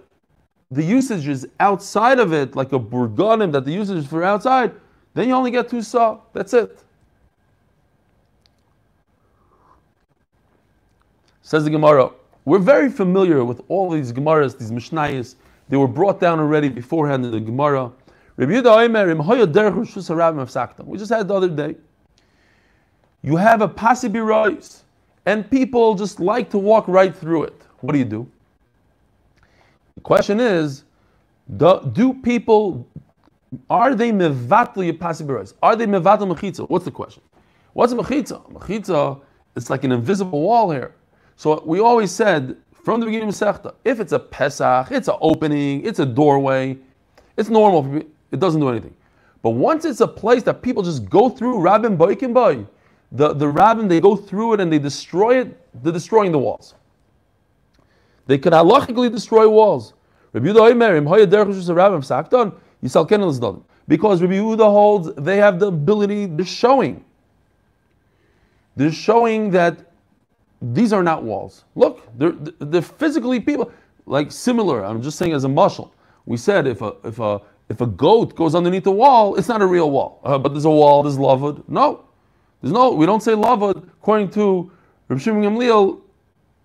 [0.70, 4.72] the usage is outside of it, like a burganim that the usage is for outside.
[5.14, 6.20] Then you only get two saw.
[6.32, 6.78] That's it.
[11.46, 12.10] Says the Gemara.
[12.44, 15.36] We're very familiar with all these Gemaras, these Mishnayos.
[15.68, 17.92] They were brought down already beforehand in the Gemara.
[18.36, 18.92] We just had
[21.28, 21.76] the other day.
[23.22, 24.82] You have a pasibirois,
[25.24, 27.62] and people just like to walk right through it.
[27.78, 28.28] What do you do?
[29.94, 30.82] The question is,
[31.56, 32.88] do, do people
[33.70, 35.54] are they mevatli pasibirois?
[35.62, 36.68] Are they mevatli mechitza?
[36.68, 37.22] What's the question?
[37.72, 38.50] What's a mechitza?
[38.50, 39.20] Mechitza,
[39.54, 40.92] it's like an invisible wall here.
[41.36, 45.16] So we always said from the beginning of Sechta, if it's a Pesach, it's an
[45.20, 46.78] opening, it's a doorway,
[47.36, 48.02] it's normal.
[48.30, 48.94] It doesn't do anything.
[49.42, 52.66] But once it's a place that people just go through, Rabbin Boikin Boy,
[53.12, 56.74] the, the Rabbin, they go through it and they destroy it, they're destroying the walls.
[58.26, 59.92] They could halachically destroy walls.
[60.32, 60.48] Rabbi
[63.88, 67.04] Because Rabbi Yehuda holds they have the ability, they're showing.
[68.74, 69.85] They're showing that
[70.62, 71.64] these are not walls.
[71.74, 73.70] Look, they're, they're physically people,
[74.06, 74.84] like similar.
[74.84, 75.92] I'm just saying as a muscle.
[76.24, 79.62] We said if a, if a, if a goat goes underneath the wall, it's not
[79.62, 80.20] a real wall.
[80.24, 81.62] Uh, but there's a wall, there's lavud.
[81.68, 82.04] No.
[82.62, 84.70] There's no, we don't say lavud according to
[85.08, 86.00] Rav Shimon Gamliel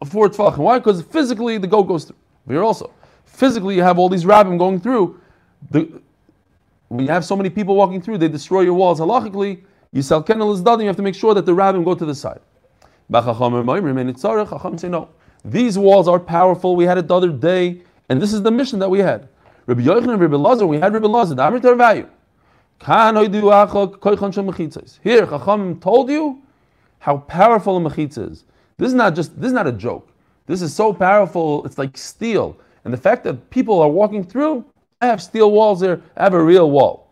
[0.08, 0.58] for tzvachim.
[0.58, 0.80] Why?
[0.80, 2.17] Because physically the goat goes through.
[2.45, 2.91] But here also,
[3.25, 5.19] physically you have all these rabbim going through.
[5.69, 6.01] The,
[6.88, 8.99] when you have so many people walking through, they destroy your walls.
[8.99, 12.06] Halachically, you sell kennel is you have to make sure that the rabbim go to
[12.06, 12.39] the side.
[13.12, 15.10] Say no.
[15.43, 16.76] These walls are powerful.
[16.76, 19.28] We had it the other day, and this is the mission that we had.
[19.65, 21.36] Rabbi Yochanan and Rabbi Lazar, we had Rabbi Lazar.
[21.36, 22.08] The Amrit value.
[25.04, 26.41] Here, Chacham told you
[27.00, 28.45] how powerful a mechitza is.
[28.78, 30.10] This is not just this is not a joke.
[30.47, 31.63] This is so powerful.
[31.65, 32.58] It's like steel.
[32.84, 34.65] And the fact that people are walking through,
[35.00, 36.02] I have steel walls there.
[36.17, 37.12] I have a real wall.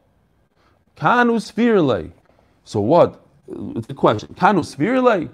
[0.98, 2.12] Kanu.
[2.64, 3.24] So what?
[3.76, 4.34] It's a question.
[4.34, 5.32] Kanu spherele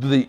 [0.00, 0.28] the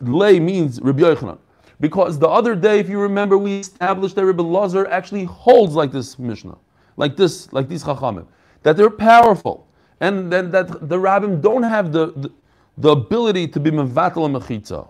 [0.00, 1.38] lay means Rabbi Yochanan.
[1.78, 5.92] Because the other day, if you remember, we established that Rabbi Lazar actually holds like
[5.92, 6.56] this Mishnah,
[6.96, 8.26] like this, like these Chachamim,
[8.62, 9.66] that they're powerful,
[10.00, 12.32] and then that the Rabbim don't have the, the,
[12.78, 14.88] the ability to be mevatel mechitza.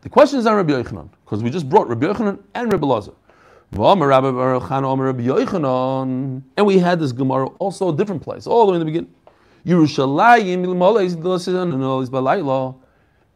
[0.00, 3.12] The question is on Rabbi Yochanan, because we just brought Rabbi Yochanan and Rabbi Lazar.
[3.70, 4.00] And
[6.66, 9.14] we had this Gemara also a different place, all the way in the beginning.
[9.68, 10.64] Yerushalayim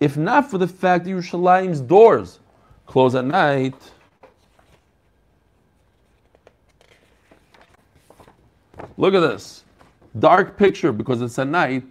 [0.01, 2.41] if not for the fact that Yerushalayim's doors
[2.87, 3.75] close at night,
[8.97, 9.65] look at this
[10.19, 11.85] dark picture because it's at night,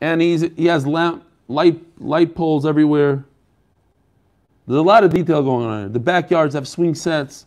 [0.00, 3.24] and he's he has lamp light light poles everywhere.
[4.66, 5.92] There's a lot of detail going on.
[5.92, 7.46] The backyards have swing sets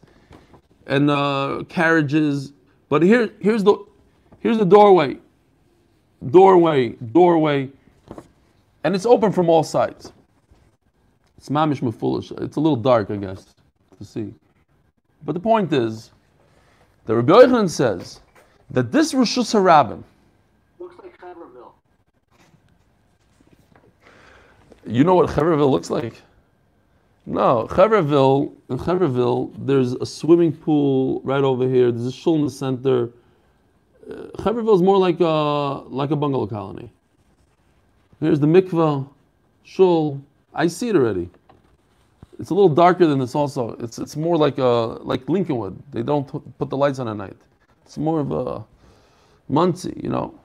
[0.86, 2.52] and uh, carriages,
[2.90, 3.88] but here here's the
[4.40, 5.18] Here's the doorway,
[6.30, 7.70] doorway, doorway,
[8.84, 10.14] and it's open from all sides.
[11.38, 12.32] It's mamish foolish.
[12.32, 13.54] It's a little dark, I guess,
[13.98, 14.34] to see.
[15.26, 16.12] But the point is,
[17.06, 18.22] the Rabbi Yochanan says
[18.72, 20.04] that this Rishus Harabim
[20.80, 21.72] looks like Heverville.
[24.86, 26.22] You know what Heverville looks like?
[27.26, 31.92] No, Heverville, in Heverville, there's a swimming pool right over here.
[31.92, 33.10] There's a shul in the center.
[34.10, 36.92] Uh, Heberville is more like a, like a bungalow colony.
[38.20, 39.08] Here's the mikvah,
[39.64, 40.22] shul.
[40.54, 41.30] I see it already.
[42.40, 43.76] It's a little darker than this also.
[43.80, 45.76] It's, it's more like a, like Lincolnwood.
[45.92, 47.36] They don't put the lights on at night.
[47.84, 48.64] It's more of a
[49.50, 50.40] Monsey, you know.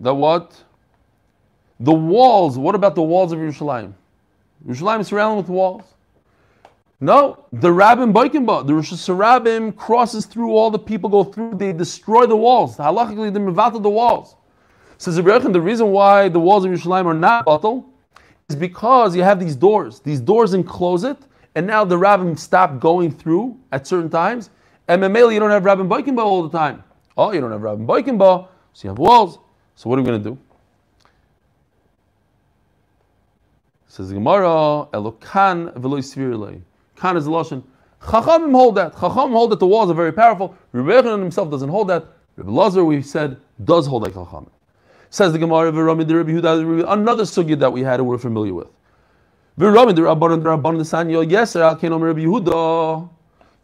[0.00, 0.62] The what?
[1.80, 2.58] The walls.
[2.58, 3.94] What about the walls of Yerushalayim?
[4.66, 5.84] Yerushalayim is surrounded with walls.
[7.02, 11.72] No, the Rabbim Boikenba, the Rosh Hashanah crosses through all the people go through, they
[11.72, 12.76] destroy the walls.
[12.76, 14.36] Halachically, they mivata the walls.
[14.98, 17.86] Says Rebbe the reason why the walls of Yerushalayim are not batal
[18.50, 20.00] is because you have these doors.
[20.00, 21.16] These doors enclose it,
[21.54, 24.50] and now the Rabbim stop going through at certain times.
[24.86, 26.84] And Memele, you don't have Rabbim Boikenba all the time.
[27.16, 29.38] Oh, you don't have Rabbim Boikenba, so you have walls.
[29.74, 30.38] So what are we going to do?
[33.90, 36.62] Says the Gemara, Elokan v'loy svirlei.
[36.94, 37.64] Kan is the lashon.
[38.00, 38.94] Chachamim hold that.
[38.94, 40.54] Chachamim hold that the walls are very powerful.
[40.72, 42.04] Yochanan himself doesn't hold that.
[42.36, 44.48] Rabbi Lazar, we said, does hold like Chachamim.
[45.10, 48.68] Says the Gemara, another sugya that we had and we're familiar with.
[49.58, 53.08] Yes, Al Kenom Rabbi Yehuda.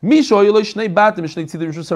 [0.03, 1.93] Misho Yelo Shnei Batim, Shnei Tzidim Rishus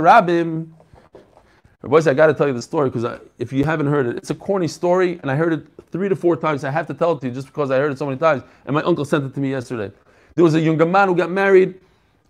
[1.83, 4.29] Boys, I got to tell you the story because if you haven't heard it, it's
[4.29, 6.63] a corny story, and I heard it three to four times.
[6.63, 8.43] I have to tell it to you just because I heard it so many times.
[8.67, 9.91] And my uncle sent it to me yesterday.
[10.35, 11.81] There was a younger man who got married,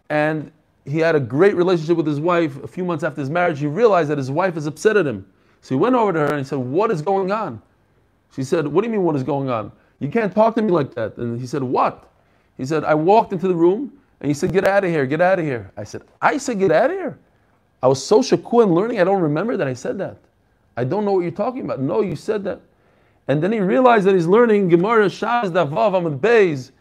[0.09, 0.53] and
[0.85, 2.63] he had a great relationship with his wife.
[2.63, 5.27] A few months after his marriage, he realized that his wife is upset at him.
[5.63, 7.61] So he went over to her and he said, What is going on?
[8.35, 9.73] She said, What do you mean, what is going on?
[9.99, 11.17] You can't talk to me like that.
[11.17, 12.09] And he said, What?
[12.57, 15.21] He said, I walked into the room and he said, Get out of here, get
[15.21, 15.71] out of here.
[15.77, 17.19] I said, I said, Get out of here.
[17.83, 20.16] I was so shakur and learning, I don't remember that I said that.
[20.77, 21.81] I don't know what you're talking about.
[21.81, 22.61] No, you said that.
[23.29, 26.73] And then he realized that he's learning Gemara Shaz Davav Amad Beis,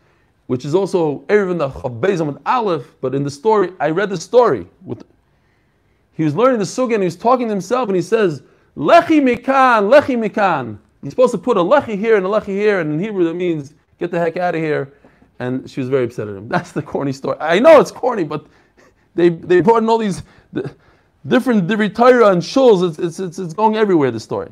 [0.48, 2.96] which is also Erev the Beis Amad Aleph.
[3.02, 4.68] But in the story, I read the story.
[4.84, 5.04] With,
[6.14, 8.42] he was learning the suga and he was talking to himself and he says,
[8.76, 10.78] Lechi Mikan, Lechi Mikan.
[11.02, 13.36] You're supposed to put a Lechi here and a Lechi here, and in Hebrew that
[13.36, 14.94] means get the heck out of here.
[15.40, 16.48] And she was very upset at him.
[16.50, 17.38] That's the corny story.
[17.40, 18.48] I know it's corny, but
[19.16, 20.24] they, they brought in all these.
[20.52, 20.74] The,
[21.28, 23.00] different different Torah and shuls.
[23.00, 24.12] It's, it's, it's, going everywhere.
[24.12, 24.52] The story.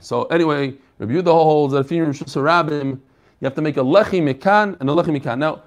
[0.00, 4.80] So anyway, review the holds that you're Rabbim, you have to make a lechi mikan
[4.80, 5.38] and a lechi mikan.
[5.38, 5.62] Now,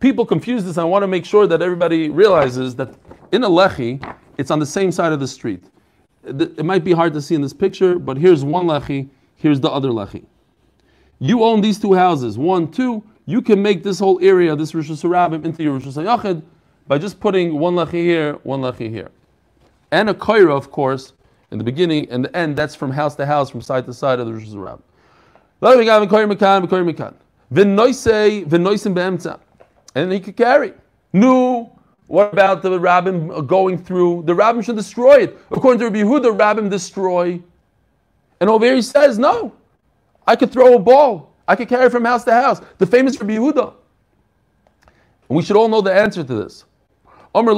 [0.00, 0.78] people confuse this.
[0.78, 2.94] I want to make sure that everybody realizes that
[3.32, 4.02] in a lechi,
[4.36, 5.64] it's on the same side of the street.
[6.24, 9.70] It might be hard to see in this picture, but here's one lechi, here's the
[9.70, 10.24] other lechi.
[11.20, 13.02] You own these two houses, one, two.
[13.26, 16.42] You can make this whole area, this Rosh Hashanah, into your Rosh Hashanah
[16.86, 19.10] by just putting one lechi here, one lechi here
[19.90, 21.12] and a koira, of course,
[21.50, 22.56] in the beginning and the end.
[22.56, 24.80] That's from house to house, from side to side of the Rosh Hashanah.
[29.94, 30.74] And he could carry.
[31.12, 31.72] No.
[32.06, 34.22] What about the rabbim going through?
[34.24, 35.38] The rabbim should destroy it.
[35.50, 37.42] According to Rabbi Yehuda, the rabbim destroy.
[38.40, 39.52] And over here he says, no.
[40.26, 41.34] I could throw a ball.
[41.46, 42.60] I could carry from house to house.
[42.78, 43.74] The famous Rabbi Yehuda.
[45.28, 46.64] And we should all know the answer to this.
[47.34, 47.52] Amr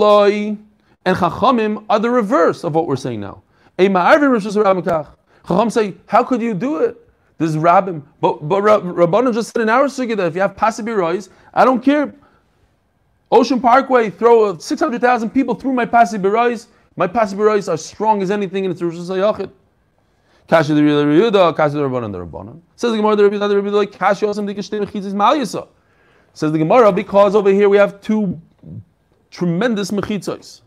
[1.04, 3.42] and Chachamim are the reverse of what we're saying now.
[3.78, 7.08] Chacham say, how could you do it?
[7.38, 8.02] This is Rabbim.
[8.20, 12.14] But, but just said in our sugi that if you have Pasibirois, I don't care.
[13.32, 16.66] Ocean Parkway, throw 600,000 people through my Pasibirois.
[16.96, 19.50] My Pasibirois are strong as anything in its Rosh Hashanah.
[20.48, 22.60] Kasha the Yehuda, Kasha the Rabbanan, the Rabbanan.
[22.76, 25.68] Says the Gemara, the Rabbi, the Rabbi, like Kasha also the Kishtem Chizis.
[26.34, 28.38] Says the Gemara, because over here we have two
[29.30, 30.60] tremendous mechitzos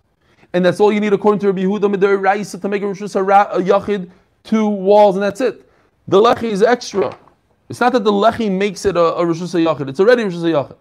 [0.53, 3.01] and that's all you need according to Rabbi Yehuda Midar Raisa to make a Rosh
[3.01, 4.09] a uh, Yachid,
[4.43, 5.69] two walls, and that's it.
[6.07, 7.17] The Lechi is extra.
[7.69, 10.75] It's not that the Lechi makes it a, a Rosh Yachid, it's already Rosh Yachid.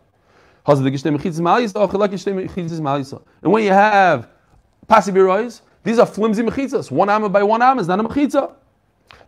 [0.64, 0.78] And
[3.52, 4.28] when you have
[4.88, 6.90] Pasibirois, these are flimsy mechitzas.
[6.90, 8.52] One amma by one amma is not a mechitza.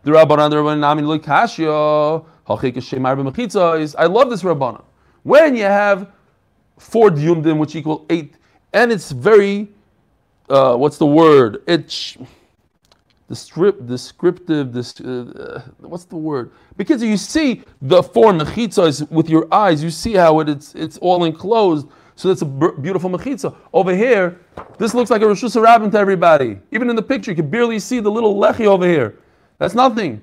[0.03, 2.25] The Rabbanan, the Rabbanan, Namin look Kashya,
[3.97, 4.83] I love this Rabbanan.
[5.23, 6.11] When you have
[6.77, 8.35] four dyumdim, which equal eight,
[8.71, 9.67] and it's very
[10.49, 11.63] uh, what's the word?
[11.67, 12.17] It's
[13.27, 16.51] descript, descriptive, this, uh, what's the word?
[16.77, 20.97] Because you see the four mechitzas with your eyes, you see how it, it's, it's
[20.99, 21.87] all enclosed.
[22.17, 23.55] So that's a beautiful mechitza.
[23.73, 24.39] Over here,
[24.77, 26.59] this looks like a Rosh Hashanah to everybody.
[26.71, 29.19] Even in the picture, you can barely see the little lechi over here.
[29.57, 30.21] That's nothing.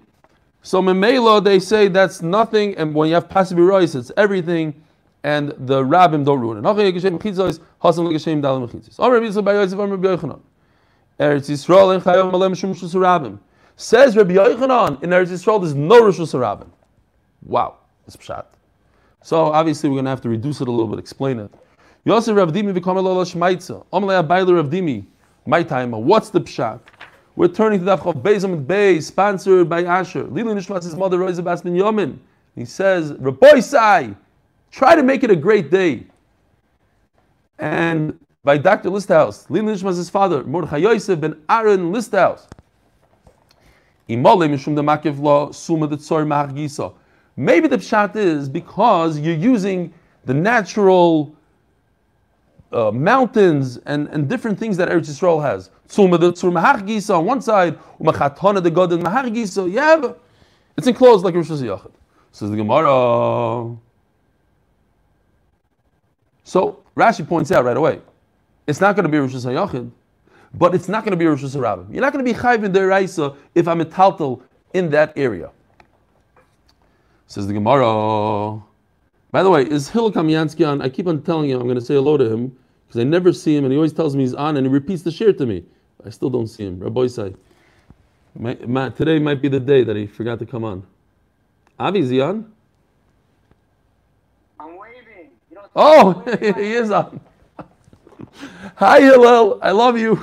[0.62, 4.82] So Memelo, they say that's nothing, and when you have passive it's everything
[5.24, 6.64] and the rabbim don't ruin it.
[11.20, 13.38] Eretz Yisrael and Chayov Malem Shum Shus Rabbim.
[13.76, 16.68] Says Rabbi Yochanan in Eretz Yisrael there's no Rishus Rabbim.
[17.44, 18.46] Wow, it's pshat.
[19.22, 21.52] So obviously we're going to have to reduce it a little bit, explain it.
[22.04, 23.86] Yosef Rav Dimi become a Lola Shmaitza.
[23.92, 25.04] Amalei Abayler Rav Dimi.
[25.46, 25.92] My time.
[25.92, 26.80] What's the pshat?
[27.36, 30.24] We're turning to the Avchav Amid Beis, sponsored by Asher.
[30.24, 32.18] Lili Nishmas' mother, Rosa Bas Ben Yomin.
[32.54, 33.60] He says, Rabbi
[34.72, 36.06] Try to make it a great day.
[37.58, 38.88] And by Dr.
[38.90, 42.48] Listhouse, Lin Nishmas' father, Mordechai Yosef ben Aaron Listhouse.
[44.08, 44.48] Maybe
[47.68, 49.94] the pshat is because you're using
[50.24, 51.36] the natural
[52.72, 55.70] uh, mountains and, and different things that Eretz Yisrael has.
[57.10, 57.78] on one side,
[58.70, 60.12] god in Yeah,
[60.76, 61.90] it's enclosed like Rosh Hashanah.
[62.32, 63.76] Says the Gemara.
[66.52, 68.02] So Rashi points out right away,
[68.66, 69.90] it's not going to be Rosh Hashanah,
[70.52, 71.90] but it's not going to be Rosh Hashanah.
[71.90, 74.42] You're not going to be Chayv in Deraisa if I'm a Taltal
[74.74, 75.50] in that area.
[77.26, 78.60] Says the Gemara.
[79.30, 80.82] By the way, is Hillel Kamiansky on?
[80.82, 82.54] I keep on telling him I'm going to say hello to him
[82.86, 85.00] because I never see him, and he always tells me he's on, and he repeats
[85.04, 85.64] the shir to me.
[86.04, 86.80] I still don't see him.
[86.80, 87.34] Rabbi say,
[88.36, 90.86] today might be the day that he forgot to come on.
[91.78, 92.52] Avi, is he on?
[94.60, 95.30] I'm waving.
[95.48, 97.20] You don't Oh, he is on.
[98.76, 99.58] Hi, Hillel.
[99.62, 100.22] I love you.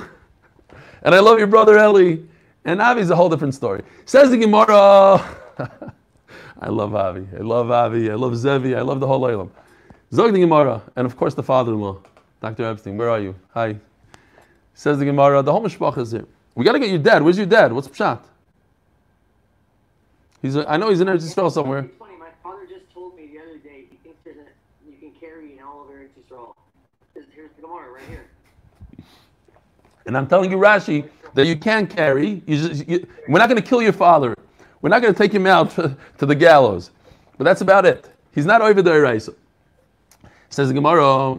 [1.02, 2.18] And I love your brother Eli.
[2.64, 3.82] And Avi's a whole different story.
[4.04, 5.36] Says the Gemara.
[6.60, 7.26] I love Avi.
[7.34, 8.10] I love Avi.
[8.10, 8.76] I love Zevi.
[8.76, 9.50] I love the whole Olam.
[10.12, 10.82] Zog the Gemara.
[10.94, 11.98] And of course the father-in-law,
[12.42, 12.64] Dr.
[12.64, 12.96] Epstein.
[12.98, 13.34] Where are you?
[13.54, 13.76] Hi.
[14.74, 15.42] Says the Gemara.
[15.42, 16.26] The whole mishpach is here.
[16.54, 17.22] We got to get your dad.
[17.22, 17.72] Where's your dad?
[17.72, 18.20] What's Pshat?
[20.42, 20.56] He's.
[20.56, 21.80] I know he's in Eretz Yisrael somewhere.
[21.80, 22.16] It's funny.
[22.18, 25.52] My father just told me the other day he thinks there's a, you can carry
[25.56, 26.54] an all over Eretz Yisrael.
[27.14, 28.26] Here's, here's the Gemara right here.
[30.10, 32.42] And I'm telling you, Rashi, that you can carry.
[32.44, 34.34] You just, you, we're not going to kill your father.
[34.82, 36.90] We're not going to take him out to, to the gallows.
[37.38, 38.10] But that's about it.
[38.34, 39.36] He's not over the Eraisa.
[40.48, 41.38] Says the Gemara.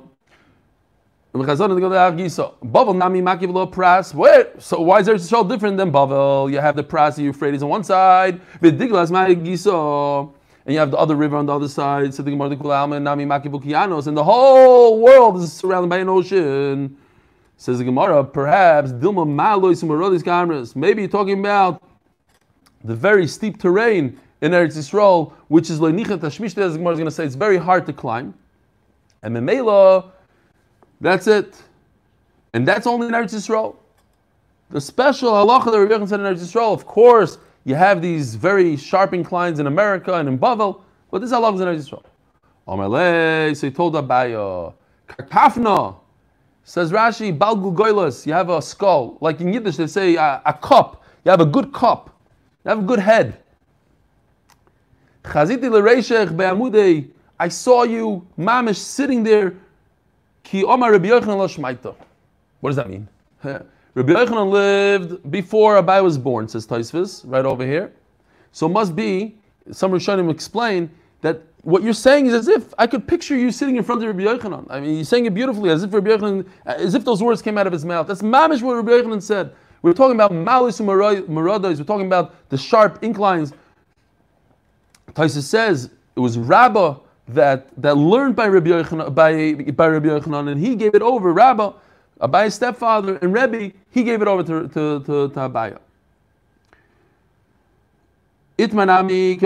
[1.33, 4.61] Bavel nami makiv lo pras.
[4.61, 6.49] So why is Eretz Yisrael different than Bavel?
[6.49, 8.79] You have the pras, the Euphrates on one side, and
[10.73, 12.13] you have the other river on the other side.
[12.13, 12.49] So the Gemara
[13.01, 16.97] nami makiv and the whole world is surrounded by an ocean.
[17.61, 20.75] Says the Gemara, perhaps Dilma Malois Marodis Kamras.
[20.75, 21.83] Maybe you're talking about
[22.83, 26.97] the very steep terrain in Eretz Yisrael, which is Loinichat Tashmishte, as the Gemara is
[26.97, 28.33] going to say, it's very hard to climb.
[29.21, 30.09] And Memela,
[31.01, 31.61] that's it.
[32.53, 33.75] And that's only in Eretz Yisrael.
[34.71, 38.33] The special halacha that Rabbi Yochanan said in Eretz Yisrael, of course, you have these
[38.33, 40.81] very sharp inclines in America and in Bavel,
[41.11, 42.05] but this halacha is in Eretz Yisrael.
[42.67, 44.73] Amalei, so he told Abaya,
[45.07, 46.00] Karkafna,
[46.63, 49.17] Says Rashi, Balgu Goilas, you have a skull.
[49.19, 51.03] Like in Yiddish, they say a, a, cup.
[51.25, 52.15] You have a good cup.
[52.63, 53.37] You have a good head.
[55.23, 57.09] Chaziti l'reishech be'amudei.
[57.39, 59.55] I saw you, mamish, sitting there.
[60.43, 61.95] Ki omar Rabbi Yochanan.
[62.59, 63.07] What does that mean?
[63.43, 67.91] Rabbi Yochanan lived before Abai was born, says Taisvis, right over here.
[68.51, 69.35] So must be,
[69.71, 70.89] some Rishonim explain,
[71.21, 74.07] that what you're saying is as if I could picture you sitting in front of
[74.07, 74.65] Rabbi Yochanan.
[74.69, 77.41] I mean, you're saying it beautifully, as if Rabbi Yochanan, uh, as if those words
[77.41, 78.07] came out of his mouth.
[78.07, 79.53] That's mamish what Rabbi Yochanan said.
[79.83, 80.87] We're talking about malis and.
[81.79, 83.53] We're talking about the sharp inclines.
[85.13, 86.97] Taisa says it was Rabbah
[87.29, 91.31] that, that learned by Rabbi Yochanan, by, by Rabbi Yochanan, and he gave it over.
[91.31, 91.73] Rabbah,
[92.21, 95.79] Abaya's stepfather, and Rebbe, he gave it over to, to, to, to Abaya.
[98.57, 99.39] Itmanami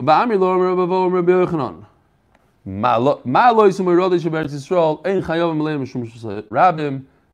[0.00, 1.84] Yochanan.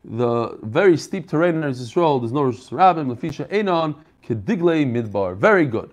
[0.06, 5.36] The very steep terrain in Eretz Yisrael, there's no Rabbim, Lefisha Einon, Kedigle Midbar.
[5.36, 5.90] Very good.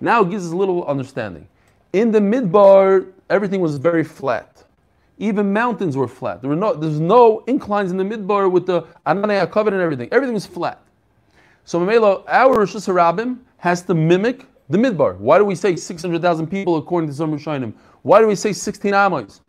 [0.00, 1.48] Now it gives us a little understanding.
[1.92, 4.64] In the Midbar, everything was very flat.
[5.18, 6.42] Even mountains were flat.
[6.42, 10.10] There were no, there's no inclines in the Midbar with the Ananei covered and everything.
[10.12, 10.82] Everything was flat.
[11.64, 15.16] So Mamela, our Rosh Hashanah has to mimic the Midbar.
[15.18, 17.72] Why do we say 600,000 people according to some Rishonim?
[18.02, 19.40] Why do we say 16 Amos?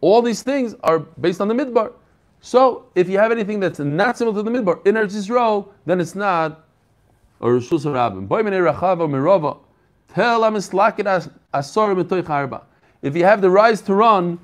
[0.00, 1.92] All these things are based on the Midbar.
[2.40, 6.00] So if you have anything that's not similar to the Midbar in Eretz Yisrael, then
[6.00, 6.64] it's not
[7.40, 8.28] a Rishus Harabim.
[13.02, 14.38] If you have the rise to run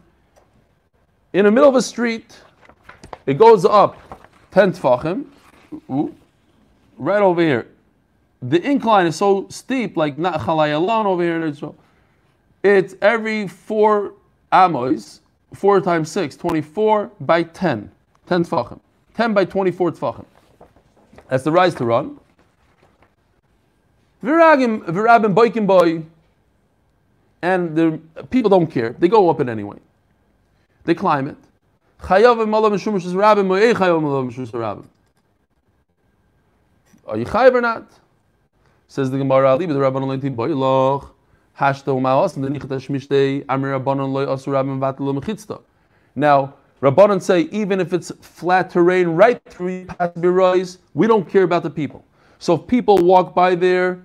[1.33, 2.41] in the middle of a street,
[3.27, 3.99] it goes up
[4.53, 5.27] 10 tfachim,
[6.97, 7.69] right over here
[8.43, 11.77] the incline is so steep, like not Chalayalan over here in Israel.
[12.63, 14.15] It's every four
[14.53, 15.21] amos,
[15.55, 17.91] four times six, 24 by 10,
[18.27, 18.81] 10 tfachim.
[19.15, 20.25] 10 by 24 tfachim.
[21.29, 22.19] That's the rise to run.
[24.23, 26.03] Virabim boikim boy,
[27.43, 28.95] and the people don't care.
[28.99, 29.79] They go up it anyway.
[30.85, 31.37] They climb it.
[32.01, 32.35] Are you
[37.25, 37.91] chayav or not?
[38.89, 41.11] Says the Gemara, Ali, the Rabban Olinti Boiloch,
[41.59, 45.61] Hashto Maos, and the Nichata Shmishtei, Amir Rabbanon Loy Osu Rabbin Vatalo Mechitzta.
[46.17, 51.65] Now, Rabbanon say, even if it's flat terrain right through Pasbirois, we don't care about
[51.65, 52.03] the people.
[52.39, 54.03] So if people walk by there,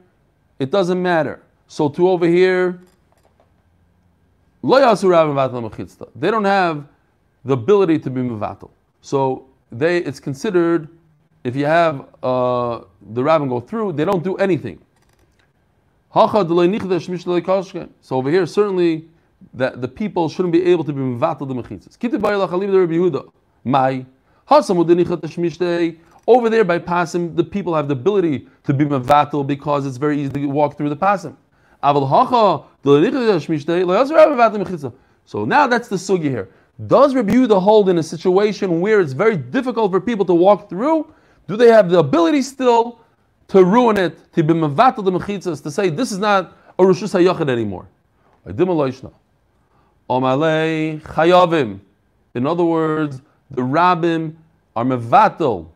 [0.60, 1.42] it doesn't matter.
[1.68, 2.82] So to over here,
[4.64, 6.10] Loy Osu Rabbin Vatalo Mechitzta.
[6.14, 6.86] They don't have
[7.46, 8.70] the ability to be Mevatel.
[9.02, 10.90] So they, it's considered
[11.44, 12.82] if you have uh,
[13.12, 14.80] the rabbin go through, they don't do anything.
[16.14, 16.22] So
[18.12, 19.08] over here, certainly
[19.54, 21.98] that the people shouldn't be able to be mevatel the mechitzas.
[26.26, 30.22] Over there by pasim, the people have the ability to be mevatel because it's very
[30.22, 31.36] easy to walk through the pasim.
[35.26, 36.50] So now that's the sugi here.
[36.88, 40.70] Does Rabbi Yehuda hold in a situation where it's very difficult for people to walk
[40.70, 41.14] through?
[41.48, 43.00] Do they have the ability still
[43.50, 47.04] to ruin it, to be mevatel the mechitzas, to say this is not a Rosh
[47.04, 47.88] Hashanah anymore?
[51.00, 51.80] Chayavim.
[52.34, 53.22] In other words,
[53.52, 54.36] the rabbim
[54.76, 55.68] are mevatel.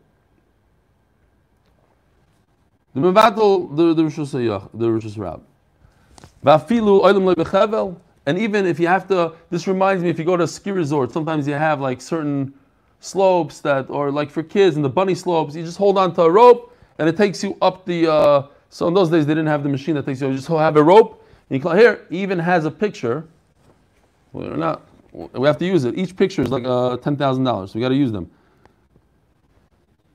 [2.94, 4.16] The mevatel, the the Rosh
[4.74, 5.04] the Rosh
[7.34, 7.96] lebechevel.
[8.26, 10.70] And even if you have to, this reminds me, if you go to a ski
[10.70, 12.52] resort, sometimes you have like certain
[13.00, 16.22] slopes that, or like for kids in the bunny slopes, you just hold on to
[16.22, 18.10] a rope and it takes you up the.
[18.10, 20.28] Uh, so in those days they didn't have the machine that takes you.
[20.28, 21.24] You just have a rope.
[21.50, 23.26] And you here even has a picture.
[24.32, 24.82] We're not.
[25.12, 25.96] We have to use it.
[25.96, 27.72] Each picture is like uh, ten thousand dollars.
[27.72, 28.30] So we got to use them.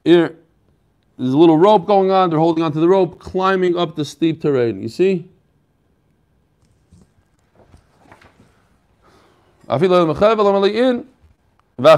[0.04, 0.36] Here,
[1.18, 2.30] there's a little rope going on.
[2.30, 4.82] They're holding onto the rope, climbing up the steep terrain.
[4.82, 5.30] You see?
[11.78, 11.95] Now,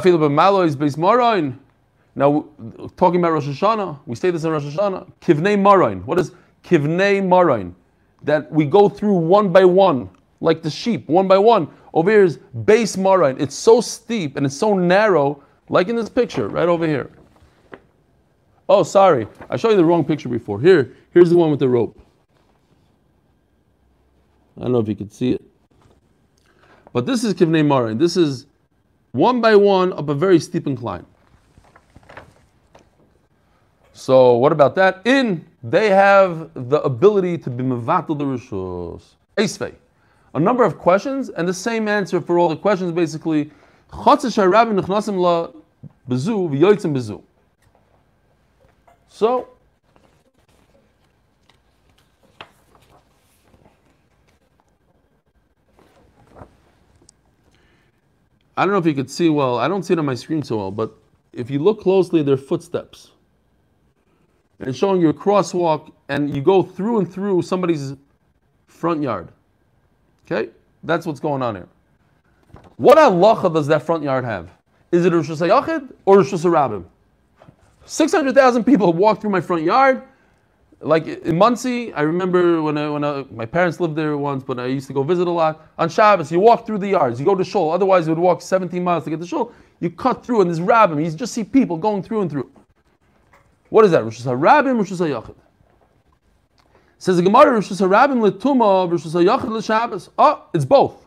[2.96, 5.12] talking about Rosh Hashanah, we say this in Rosh Hashanah.
[5.20, 6.04] Kivnei Marain.
[6.06, 6.32] What is
[6.64, 7.74] Kivnei Marain?
[8.24, 10.10] That we go through one by one,
[10.40, 11.68] like the sheep, one by one.
[11.94, 13.40] Over here is base Marain.
[13.40, 17.12] It's so steep and it's so narrow, like in this picture, right over here.
[18.68, 19.28] Oh, sorry.
[19.50, 20.60] I showed you the wrong picture before.
[20.60, 22.00] Here, here's the one with the rope.
[24.58, 25.42] I don't know if you can see it.
[26.94, 27.98] But this is Kivnei Marin.
[27.98, 28.48] This is
[29.16, 31.06] one by one up a very steep incline.
[33.94, 35.02] So what about that?
[35.06, 39.16] In they have the ability to be mevatel the rishus.
[39.38, 39.74] Esvei.
[40.34, 43.52] A number of questions and the same answer for all the questions basically.
[49.08, 49.48] So
[58.58, 59.58] I don't know if you could see well.
[59.58, 60.94] I don't see it on my screen so well, but
[61.34, 63.12] if you look closely, they're footsteps.
[64.60, 67.94] And showing you a crosswalk, and you go through and through somebody's
[68.68, 69.28] front yard.
[70.26, 70.52] Okay?
[70.84, 71.68] That's what's going on here.
[72.78, 74.50] What halacha does that front yard have?
[74.92, 76.86] Is it Rosh Hashanah or Rosh Hashanah
[77.86, 80.04] 600,000 people walk through my front yard
[80.82, 84.60] like in Monsey, I remember when I, when I, my parents lived there once, but
[84.60, 85.68] I used to go visit a lot.
[85.78, 87.72] On Shabbos, you walk through the yards, you go to shul.
[87.72, 89.52] Otherwise, you would walk 17 miles to get to shul.
[89.80, 91.04] You cut through, and there's rabbim.
[91.04, 92.50] You just see people going through and through.
[93.70, 94.04] What is that?
[94.04, 95.36] Rosh Hashanah Rosh Hashanah
[96.98, 100.10] Says the Gemara, Rosh Hashanah letuma, Rosh Hashanah l'Shabbos.
[100.18, 101.06] Oh, it's both.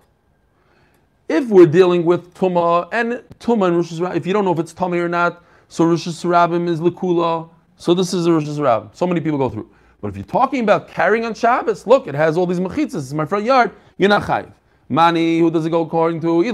[1.28, 4.72] If we're dealing with tuma and tuma and Rosh if you don't know if it's
[4.72, 7.50] tummy or not, so Rosh Hashanah is lekula.
[7.78, 8.94] So this is a Rosh Hashanah.
[8.94, 9.70] So many people go through.
[10.00, 12.96] But if you're talking about carrying on Shabbos, look, it has all these mechitzas.
[12.96, 13.70] It's my front yard.
[13.96, 14.52] You're not chayiv.
[14.88, 16.42] Mani, who does it go according to?
[16.42, 16.52] Who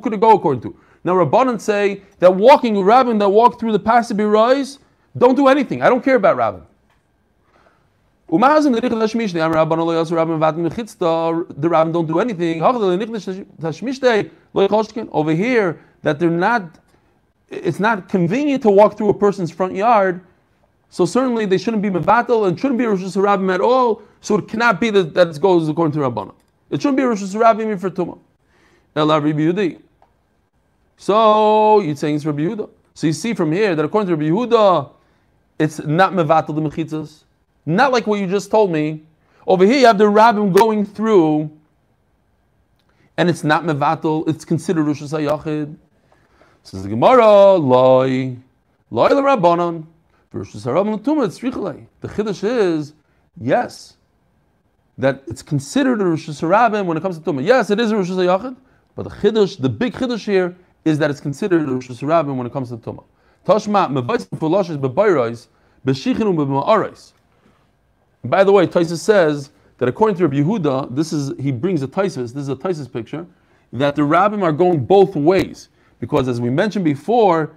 [0.00, 0.76] could it go according to?
[1.02, 4.78] Now Rabbanan say that walking rabbin that walk through the passive rise,
[5.16, 5.82] don't do anything.
[5.82, 6.62] I don't care about rabbin.
[8.26, 8.38] The
[11.68, 12.62] rabbin don't do anything.
[15.12, 16.78] Over here, that they're not
[17.62, 20.20] it's not convenient to walk through a person's front yard,
[20.94, 24.00] so certainly they shouldn't be mevatel and shouldn't be Rosh Hashanah at all.
[24.20, 26.32] So it cannot be that, that goes according to Rabbana.
[26.70, 28.18] It shouldn't be Rosh Hashanah for Tumah.
[28.94, 29.80] Ela Rabbi Yehuda.
[30.96, 32.70] So you're saying it's Rabbi Yehuda.
[32.94, 34.92] So you see from here that according to Rabbi Yehuda,
[35.58, 37.24] it's not mevatel the mechitzas.
[37.66, 39.02] Not like what you just told me.
[39.48, 41.50] Over here you have the rabbim going through,
[43.16, 44.28] and it's not mevatel.
[44.28, 45.76] It's considered Rosh Hashanah.
[46.64, 48.36] Says the Gemara, loy,
[48.90, 49.84] loy l'rabbanon,
[50.32, 51.86] versus harabban l'tumah, it's richalei.
[52.00, 52.94] The chiddush is,
[53.38, 53.98] yes,
[54.96, 57.44] that it's considered a Rosh Hashanah when it comes to tumah.
[57.44, 58.56] Yes, it is a Rosh Hashanah,
[58.96, 60.56] but the chiddush, the big chiddush here,
[60.86, 63.04] is that it's considered a Rosh Hashanah when it comes to tumah.
[63.46, 65.48] Tashma, mevayis fulashes bebayrais,
[65.86, 67.12] beshichinu b'ma'arais.
[68.24, 71.88] By the way, Taisus says that according to Rabbi Yehuda, this is he brings a
[71.88, 72.32] Taisus.
[72.32, 73.26] This is a Taisus picture
[73.70, 75.68] that the rabbim are going both ways.
[76.00, 77.56] Because as we mentioned before,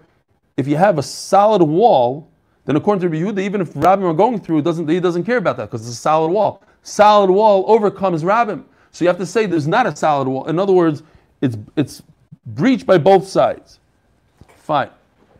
[0.58, 2.30] if you have a solid wall,
[2.66, 5.38] then according to Rabbi Yehuda, even if rabbim are going through, doesn't, he doesn't care
[5.38, 6.64] about that because it's a solid wall.
[6.84, 8.64] Solid wall overcomes rabbim.
[8.92, 10.48] So you have to say there's not a solid wall.
[10.48, 11.04] In other words,
[11.42, 12.02] it's, it's
[12.46, 13.80] breached by both sides.
[14.58, 14.90] Fine.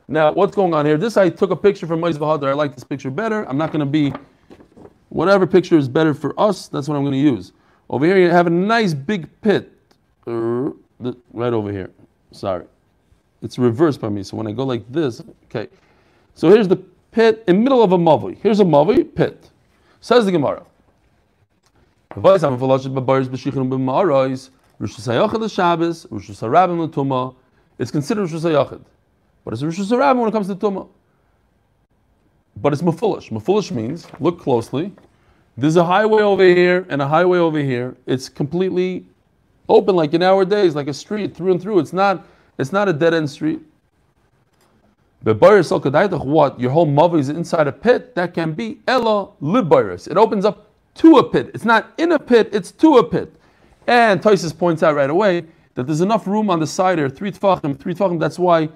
[0.08, 0.98] Now, what's going on here?
[0.98, 2.50] This I took a picture from Moise Vahadar.
[2.50, 3.44] I like this picture better.
[3.50, 4.14] I'm not going to be,
[5.10, 7.52] whatever picture is better for us, that's what I'm going to use.
[7.90, 9.74] Over here, you have a nice big pit.
[10.26, 10.72] Uh,
[11.34, 11.90] right over here.
[12.32, 12.66] Sorry
[13.42, 14.24] it's reversed by me.
[14.24, 15.68] So when I go like this, okay.
[16.36, 16.78] So here's the
[17.12, 18.38] pit in middle of a mavi.
[18.42, 19.50] Here's a mavi pit.
[20.02, 20.64] Says the Gemara.
[27.80, 28.82] It's considered Rosh Hashanah,
[29.44, 30.88] but it's Rosh Hashanah when it comes to Tumah.
[32.60, 33.30] But it's Mafulish.
[33.30, 34.92] Mafulish means, look closely,
[35.58, 37.96] there's a highway over here and a highway over here.
[38.06, 39.06] It's completely
[39.70, 41.80] open like in our days, like a street through and through.
[41.80, 42.26] It's not,
[42.58, 43.62] it's not a dead end street.
[45.24, 46.60] But what?
[46.60, 48.16] Your whole mother is inside a pit?
[48.16, 50.08] That can be Ella Libayris.
[50.10, 51.52] It opens up to a pit.
[51.54, 53.34] It's not in a pit, it's to a pit.
[53.88, 55.46] And Toises points out right away
[55.76, 58.20] that there's enough room on the side here, three tfachim, three tfachim.
[58.20, 58.70] That's why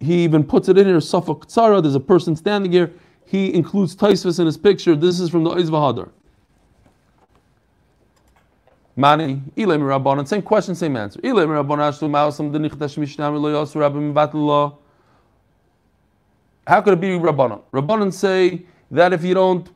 [0.00, 1.82] he even puts it in here, Safak Tzara.
[1.82, 2.92] There's a person standing here.
[3.26, 4.96] He includes Taisvis in his picture.
[4.96, 6.10] This is from the Oiz Vahadar.
[8.96, 11.20] Mani, Ilay Rabbanon, same question, same answer.
[11.20, 11.94] Ilay Rabbanon,
[14.14, 14.76] Batallah.
[16.66, 17.62] How could it be Rabbanon?
[17.72, 19.68] Rabbanon say that if you don't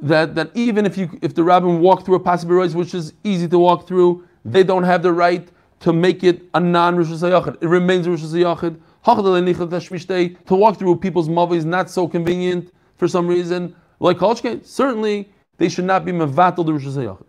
[0.00, 3.48] that, that even if you if the rabbin walk through a possibility which is easy
[3.48, 5.48] to walk through, they don't have the right
[5.80, 7.60] to make it a non Hashanah.
[7.60, 8.78] It remains Rosh Hashanah.
[10.46, 13.74] To walk through people's mother is not so convenient for some reason.
[14.00, 15.28] Like Kolchke, certainly
[15.58, 17.22] they should not be mevatel the Rosh Hashanah.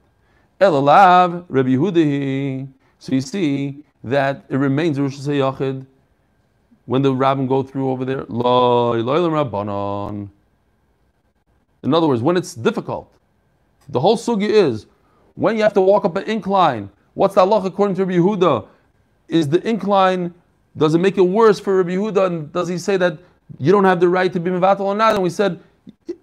[0.62, 2.68] Elalav Rabbi Yehuda.
[3.00, 5.86] So you see that it remains Rosh Hashanah
[6.86, 8.22] when the rabbin go through over there.
[11.84, 13.14] In other words, when it's difficult,
[13.88, 14.86] the whole sugi is
[15.36, 16.90] when you have to walk up an incline.
[17.14, 18.68] What's the Allah according to Rabbi Yehuda?
[19.28, 20.34] Is the incline
[20.78, 22.26] does it make it worse for Rabbi Yehuda?
[22.26, 23.18] And does he say that
[23.58, 25.14] you don't have the right to be mevatel or not?
[25.14, 25.60] And we said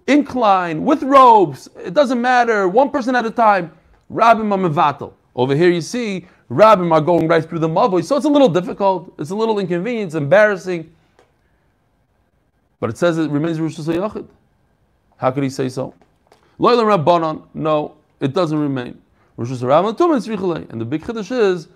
[0.07, 1.69] incline with robes.
[1.83, 2.67] It doesn't matter.
[2.67, 3.71] One person at a time.
[4.11, 5.13] Rabbim mevatel.
[5.35, 8.03] Over here you see Rabbim are going right through the mavoi.
[8.03, 9.13] So it's a little difficult.
[9.19, 10.07] It's a little inconvenient.
[10.07, 10.91] It's embarrassing.
[12.79, 14.27] But it says it remains Rosh Hashanah.
[15.17, 15.93] How could he say so?
[16.59, 19.01] Loyal Rabbanon, no, it doesn't remain.
[19.35, 21.67] Rosh Hashanah and the big chiddush is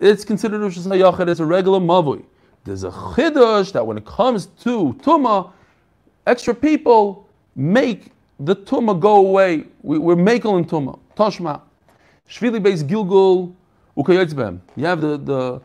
[0.00, 2.24] it's considered Rosh Hashanah it's a regular mavui.
[2.64, 5.52] There's a chiddush that when it comes to tuma,
[6.26, 9.64] extra people make the tuma go away.
[9.82, 10.98] We, we're making tuma.
[11.16, 11.60] Toshma.
[12.28, 13.54] Shvili based Gilgul
[13.96, 14.60] ukayotzbem.
[14.76, 15.60] You have the, the,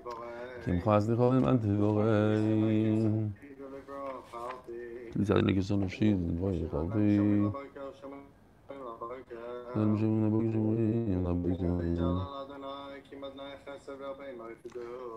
[0.00, 2.06] מי אמו קים חאס די חולם אנט בורג
[5.16, 7.18] די זאג ניק זון שי בוי קאלבי
[9.76, 10.58] dann schon eine Buche
[11.12, 11.66] in der Buche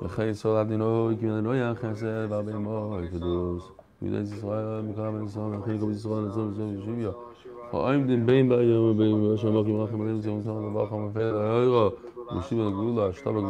[0.01, 3.64] וכי סול אדינוי, כי אדינוי החסד והרבה מוי קדוש.
[4.01, 7.10] וידי ישראל, מקרא בן ישראל, וכי כל ישראל, נצור ושוב ישוביה.
[7.74, 11.10] האם דין בין ביום ובין בשם מקים רחם עליהם ציון צהר דבר חם
[12.31, 13.18] Mushi with a goulash.
[13.18, 13.43] Stop it.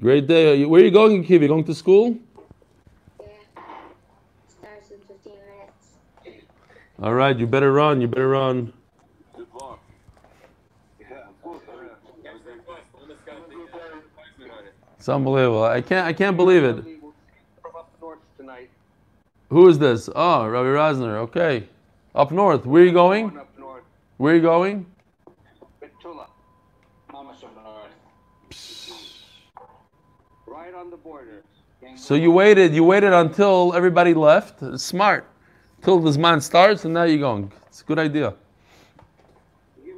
[0.00, 0.64] Great day.
[0.64, 1.48] Where are you going, Kivi?
[1.48, 2.16] Going to school?
[3.20, 3.26] Yeah.
[4.46, 6.46] Starts in 15 minutes.
[7.02, 7.36] All right.
[7.38, 8.00] You better run.
[8.00, 8.72] You better run.
[14.98, 15.64] It's unbelievable.
[15.64, 16.06] I can't.
[16.06, 16.84] I can't believe it.
[19.50, 20.10] Who is this?
[20.14, 21.16] Ah, oh, Rabbi Rosner.
[21.28, 21.68] Okay,
[22.14, 22.66] up north.
[22.66, 23.40] Where are you going?
[24.18, 24.26] Going up north.
[24.26, 24.86] Where are you going?
[25.82, 26.26] Metula.
[27.12, 27.60] Mama's from the.
[30.46, 31.42] Right on the border.
[31.96, 34.62] So you waited, you waited until everybody left.
[34.62, 35.24] It's smart.
[35.82, 37.52] Till this man starts and now you're going.
[37.68, 38.34] It's a good idea.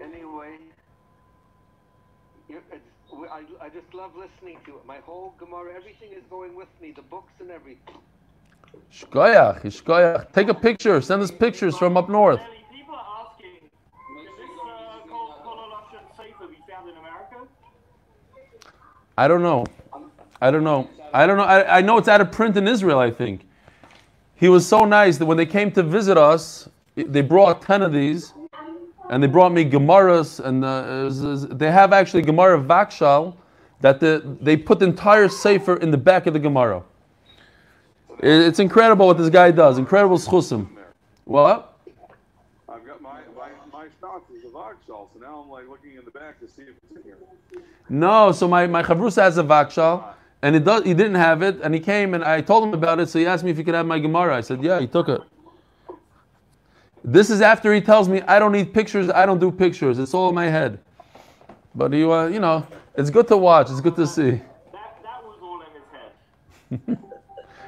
[0.03, 0.59] Anyway,
[2.49, 2.81] you- it's-
[3.13, 4.85] we- I, I just love listening to it.
[4.87, 7.97] My whole Gemara, everything is going with me, the books and everything.
[8.93, 10.31] Shkoyach, shkoyach.
[10.33, 11.01] Take a picture.
[11.01, 12.41] Send us pictures from up north.
[12.41, 13.71] Danny, people are asking, is
[14.37, 17.47] this uh, Kol Kol Lashon Sefer be found in America?
[19.17, 19.67] I don't know.
[20.41, 20.89] I don't know.
[21.13, 21.45] I don't know.
[21.45, 23.47] I, I know it's out of print in Israel, I think.
[24.37, 27.93] He was so nice that when they came to visit us, they brought 10 of
[27.93, 28.33] these,
[29.11, 33.35] and they brought me Gemaras, and uh, they have actually Gemara Vakshal,
[33.81, 36.83] that the, they put the entire Sefer in the back of the Gemara.
[38.21, 39.79] It- It's incredible what this guy does.
[39.79, 40.69] Incredible schusim.
[41.25, 41.77] What?
[42.69, 43.87] I've got my my my
[44.85, 46.69] stock is a Vakshal, so now I'm like looking in the back to see if
[46.83, 47.17] it's in here.
[47.89, 50.05] No, so my, my chavrusa has a vakshal,
[50.43, 53.01] and it does, he didn't have it, and he came and I told him about
[53.01, 54.37] it, so he asked me if he could have my Gemara.
[54.37, 55.21] I said, yeah, he took it.
[57.03, 60.15] This is after he tells me I don't need pictures, I don't do pictures, it's
[60.15, 60.79] all in my head.
[61.75, 64.31] But he, uh, you know, it's good to watch, it's good to see.
[64.31, 64.43] That,
[65.03, 66.99] that was all in his head.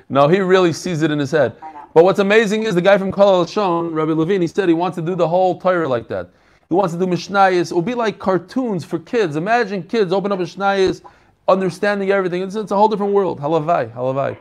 [0.09, 1.57] No, he really sees it in his head.
[1.94, 4.96] But what's amazing is the guy from Kol Shon, Rabbi Levine, he said he wants
[4.96, 6.28] to do the whole Torah like that.
[6.72, 7.70] He wants to do Mishnayos.
[7.70, 9.36] It will be like cartoons for kids.
[9.36, 11.02] Imagine kids open up Mishnayos,
[11.46, 12.40] understanding everything.
[12.40, 13.38] It's, it's a whole different world.
[13.40, 14.38] Halavai, halavai.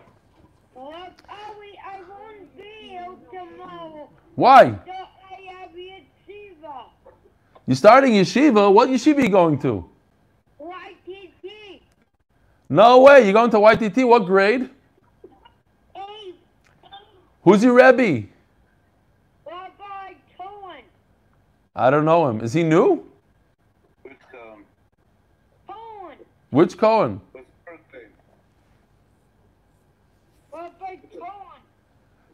[0.73, 0.85] Look,
[1.27, 4.09] Ari, I won't be out tomorrow.
[4.35, 4.79] Why?
[4.85, 6.85] So I have yeshiva.
[7.67, 8.73] You starting yeshiva?
[8.73, 9.89] What yeshiva are you going to?
[10.61, 11.81] YTT.
[12.69, 13.25] No way.
[13.25, 14.07] You're going to YTT?
[14.07, 14.69] What grade?
[15.97, 16.35] Eight.
[17.43, 18.29] Who's your Rebbe?
[19.45, 20.83] Rabbi Cohen.
[21.81, 22.41] I don't know him.
[22.41, 23.03] Is he new?
[24.03, 24.63] Which, um,
[25.67, 26.17] Cohen.
[26.51, 27.21] Which Cohen?
[27.31, 28.07] what's the birthday?
[31.17, 31.59] Cohen.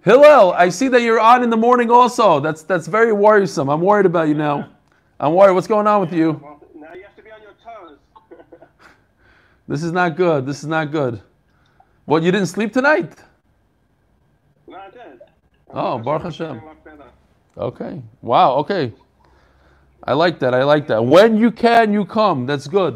[0.03, 2.41] Hillel, I see that you're on in the morning also.
[2.41, 3.69] That's that's very worrisome.
[3.69, 4.69] I'm worried about you now.
[5.17, 5.53] I'm worried.
[5.53, 6.41] What's going on with you?
[6.43, 7.97] Well, now you have to be on your toes.
[9.69, 10.45] This is not good.
[10.45, 11.21] This is not good.
[12.03, 13.15] What, you didn't sleep tonight?
[14.67, 15.21] no, I did.
[15.69, 16.65] Oh, Baruch Hashem.
[16.65, 17.13] Locked that up.
[17.57, 18.01] Okay.
[18.21, 18.93] Wow, okay.
[20.07, 20.53] I like that.
[20.53, 21.03] I like that.
[21.05, 22.45] When you can, you come.
[22.45, 22.95] That's good.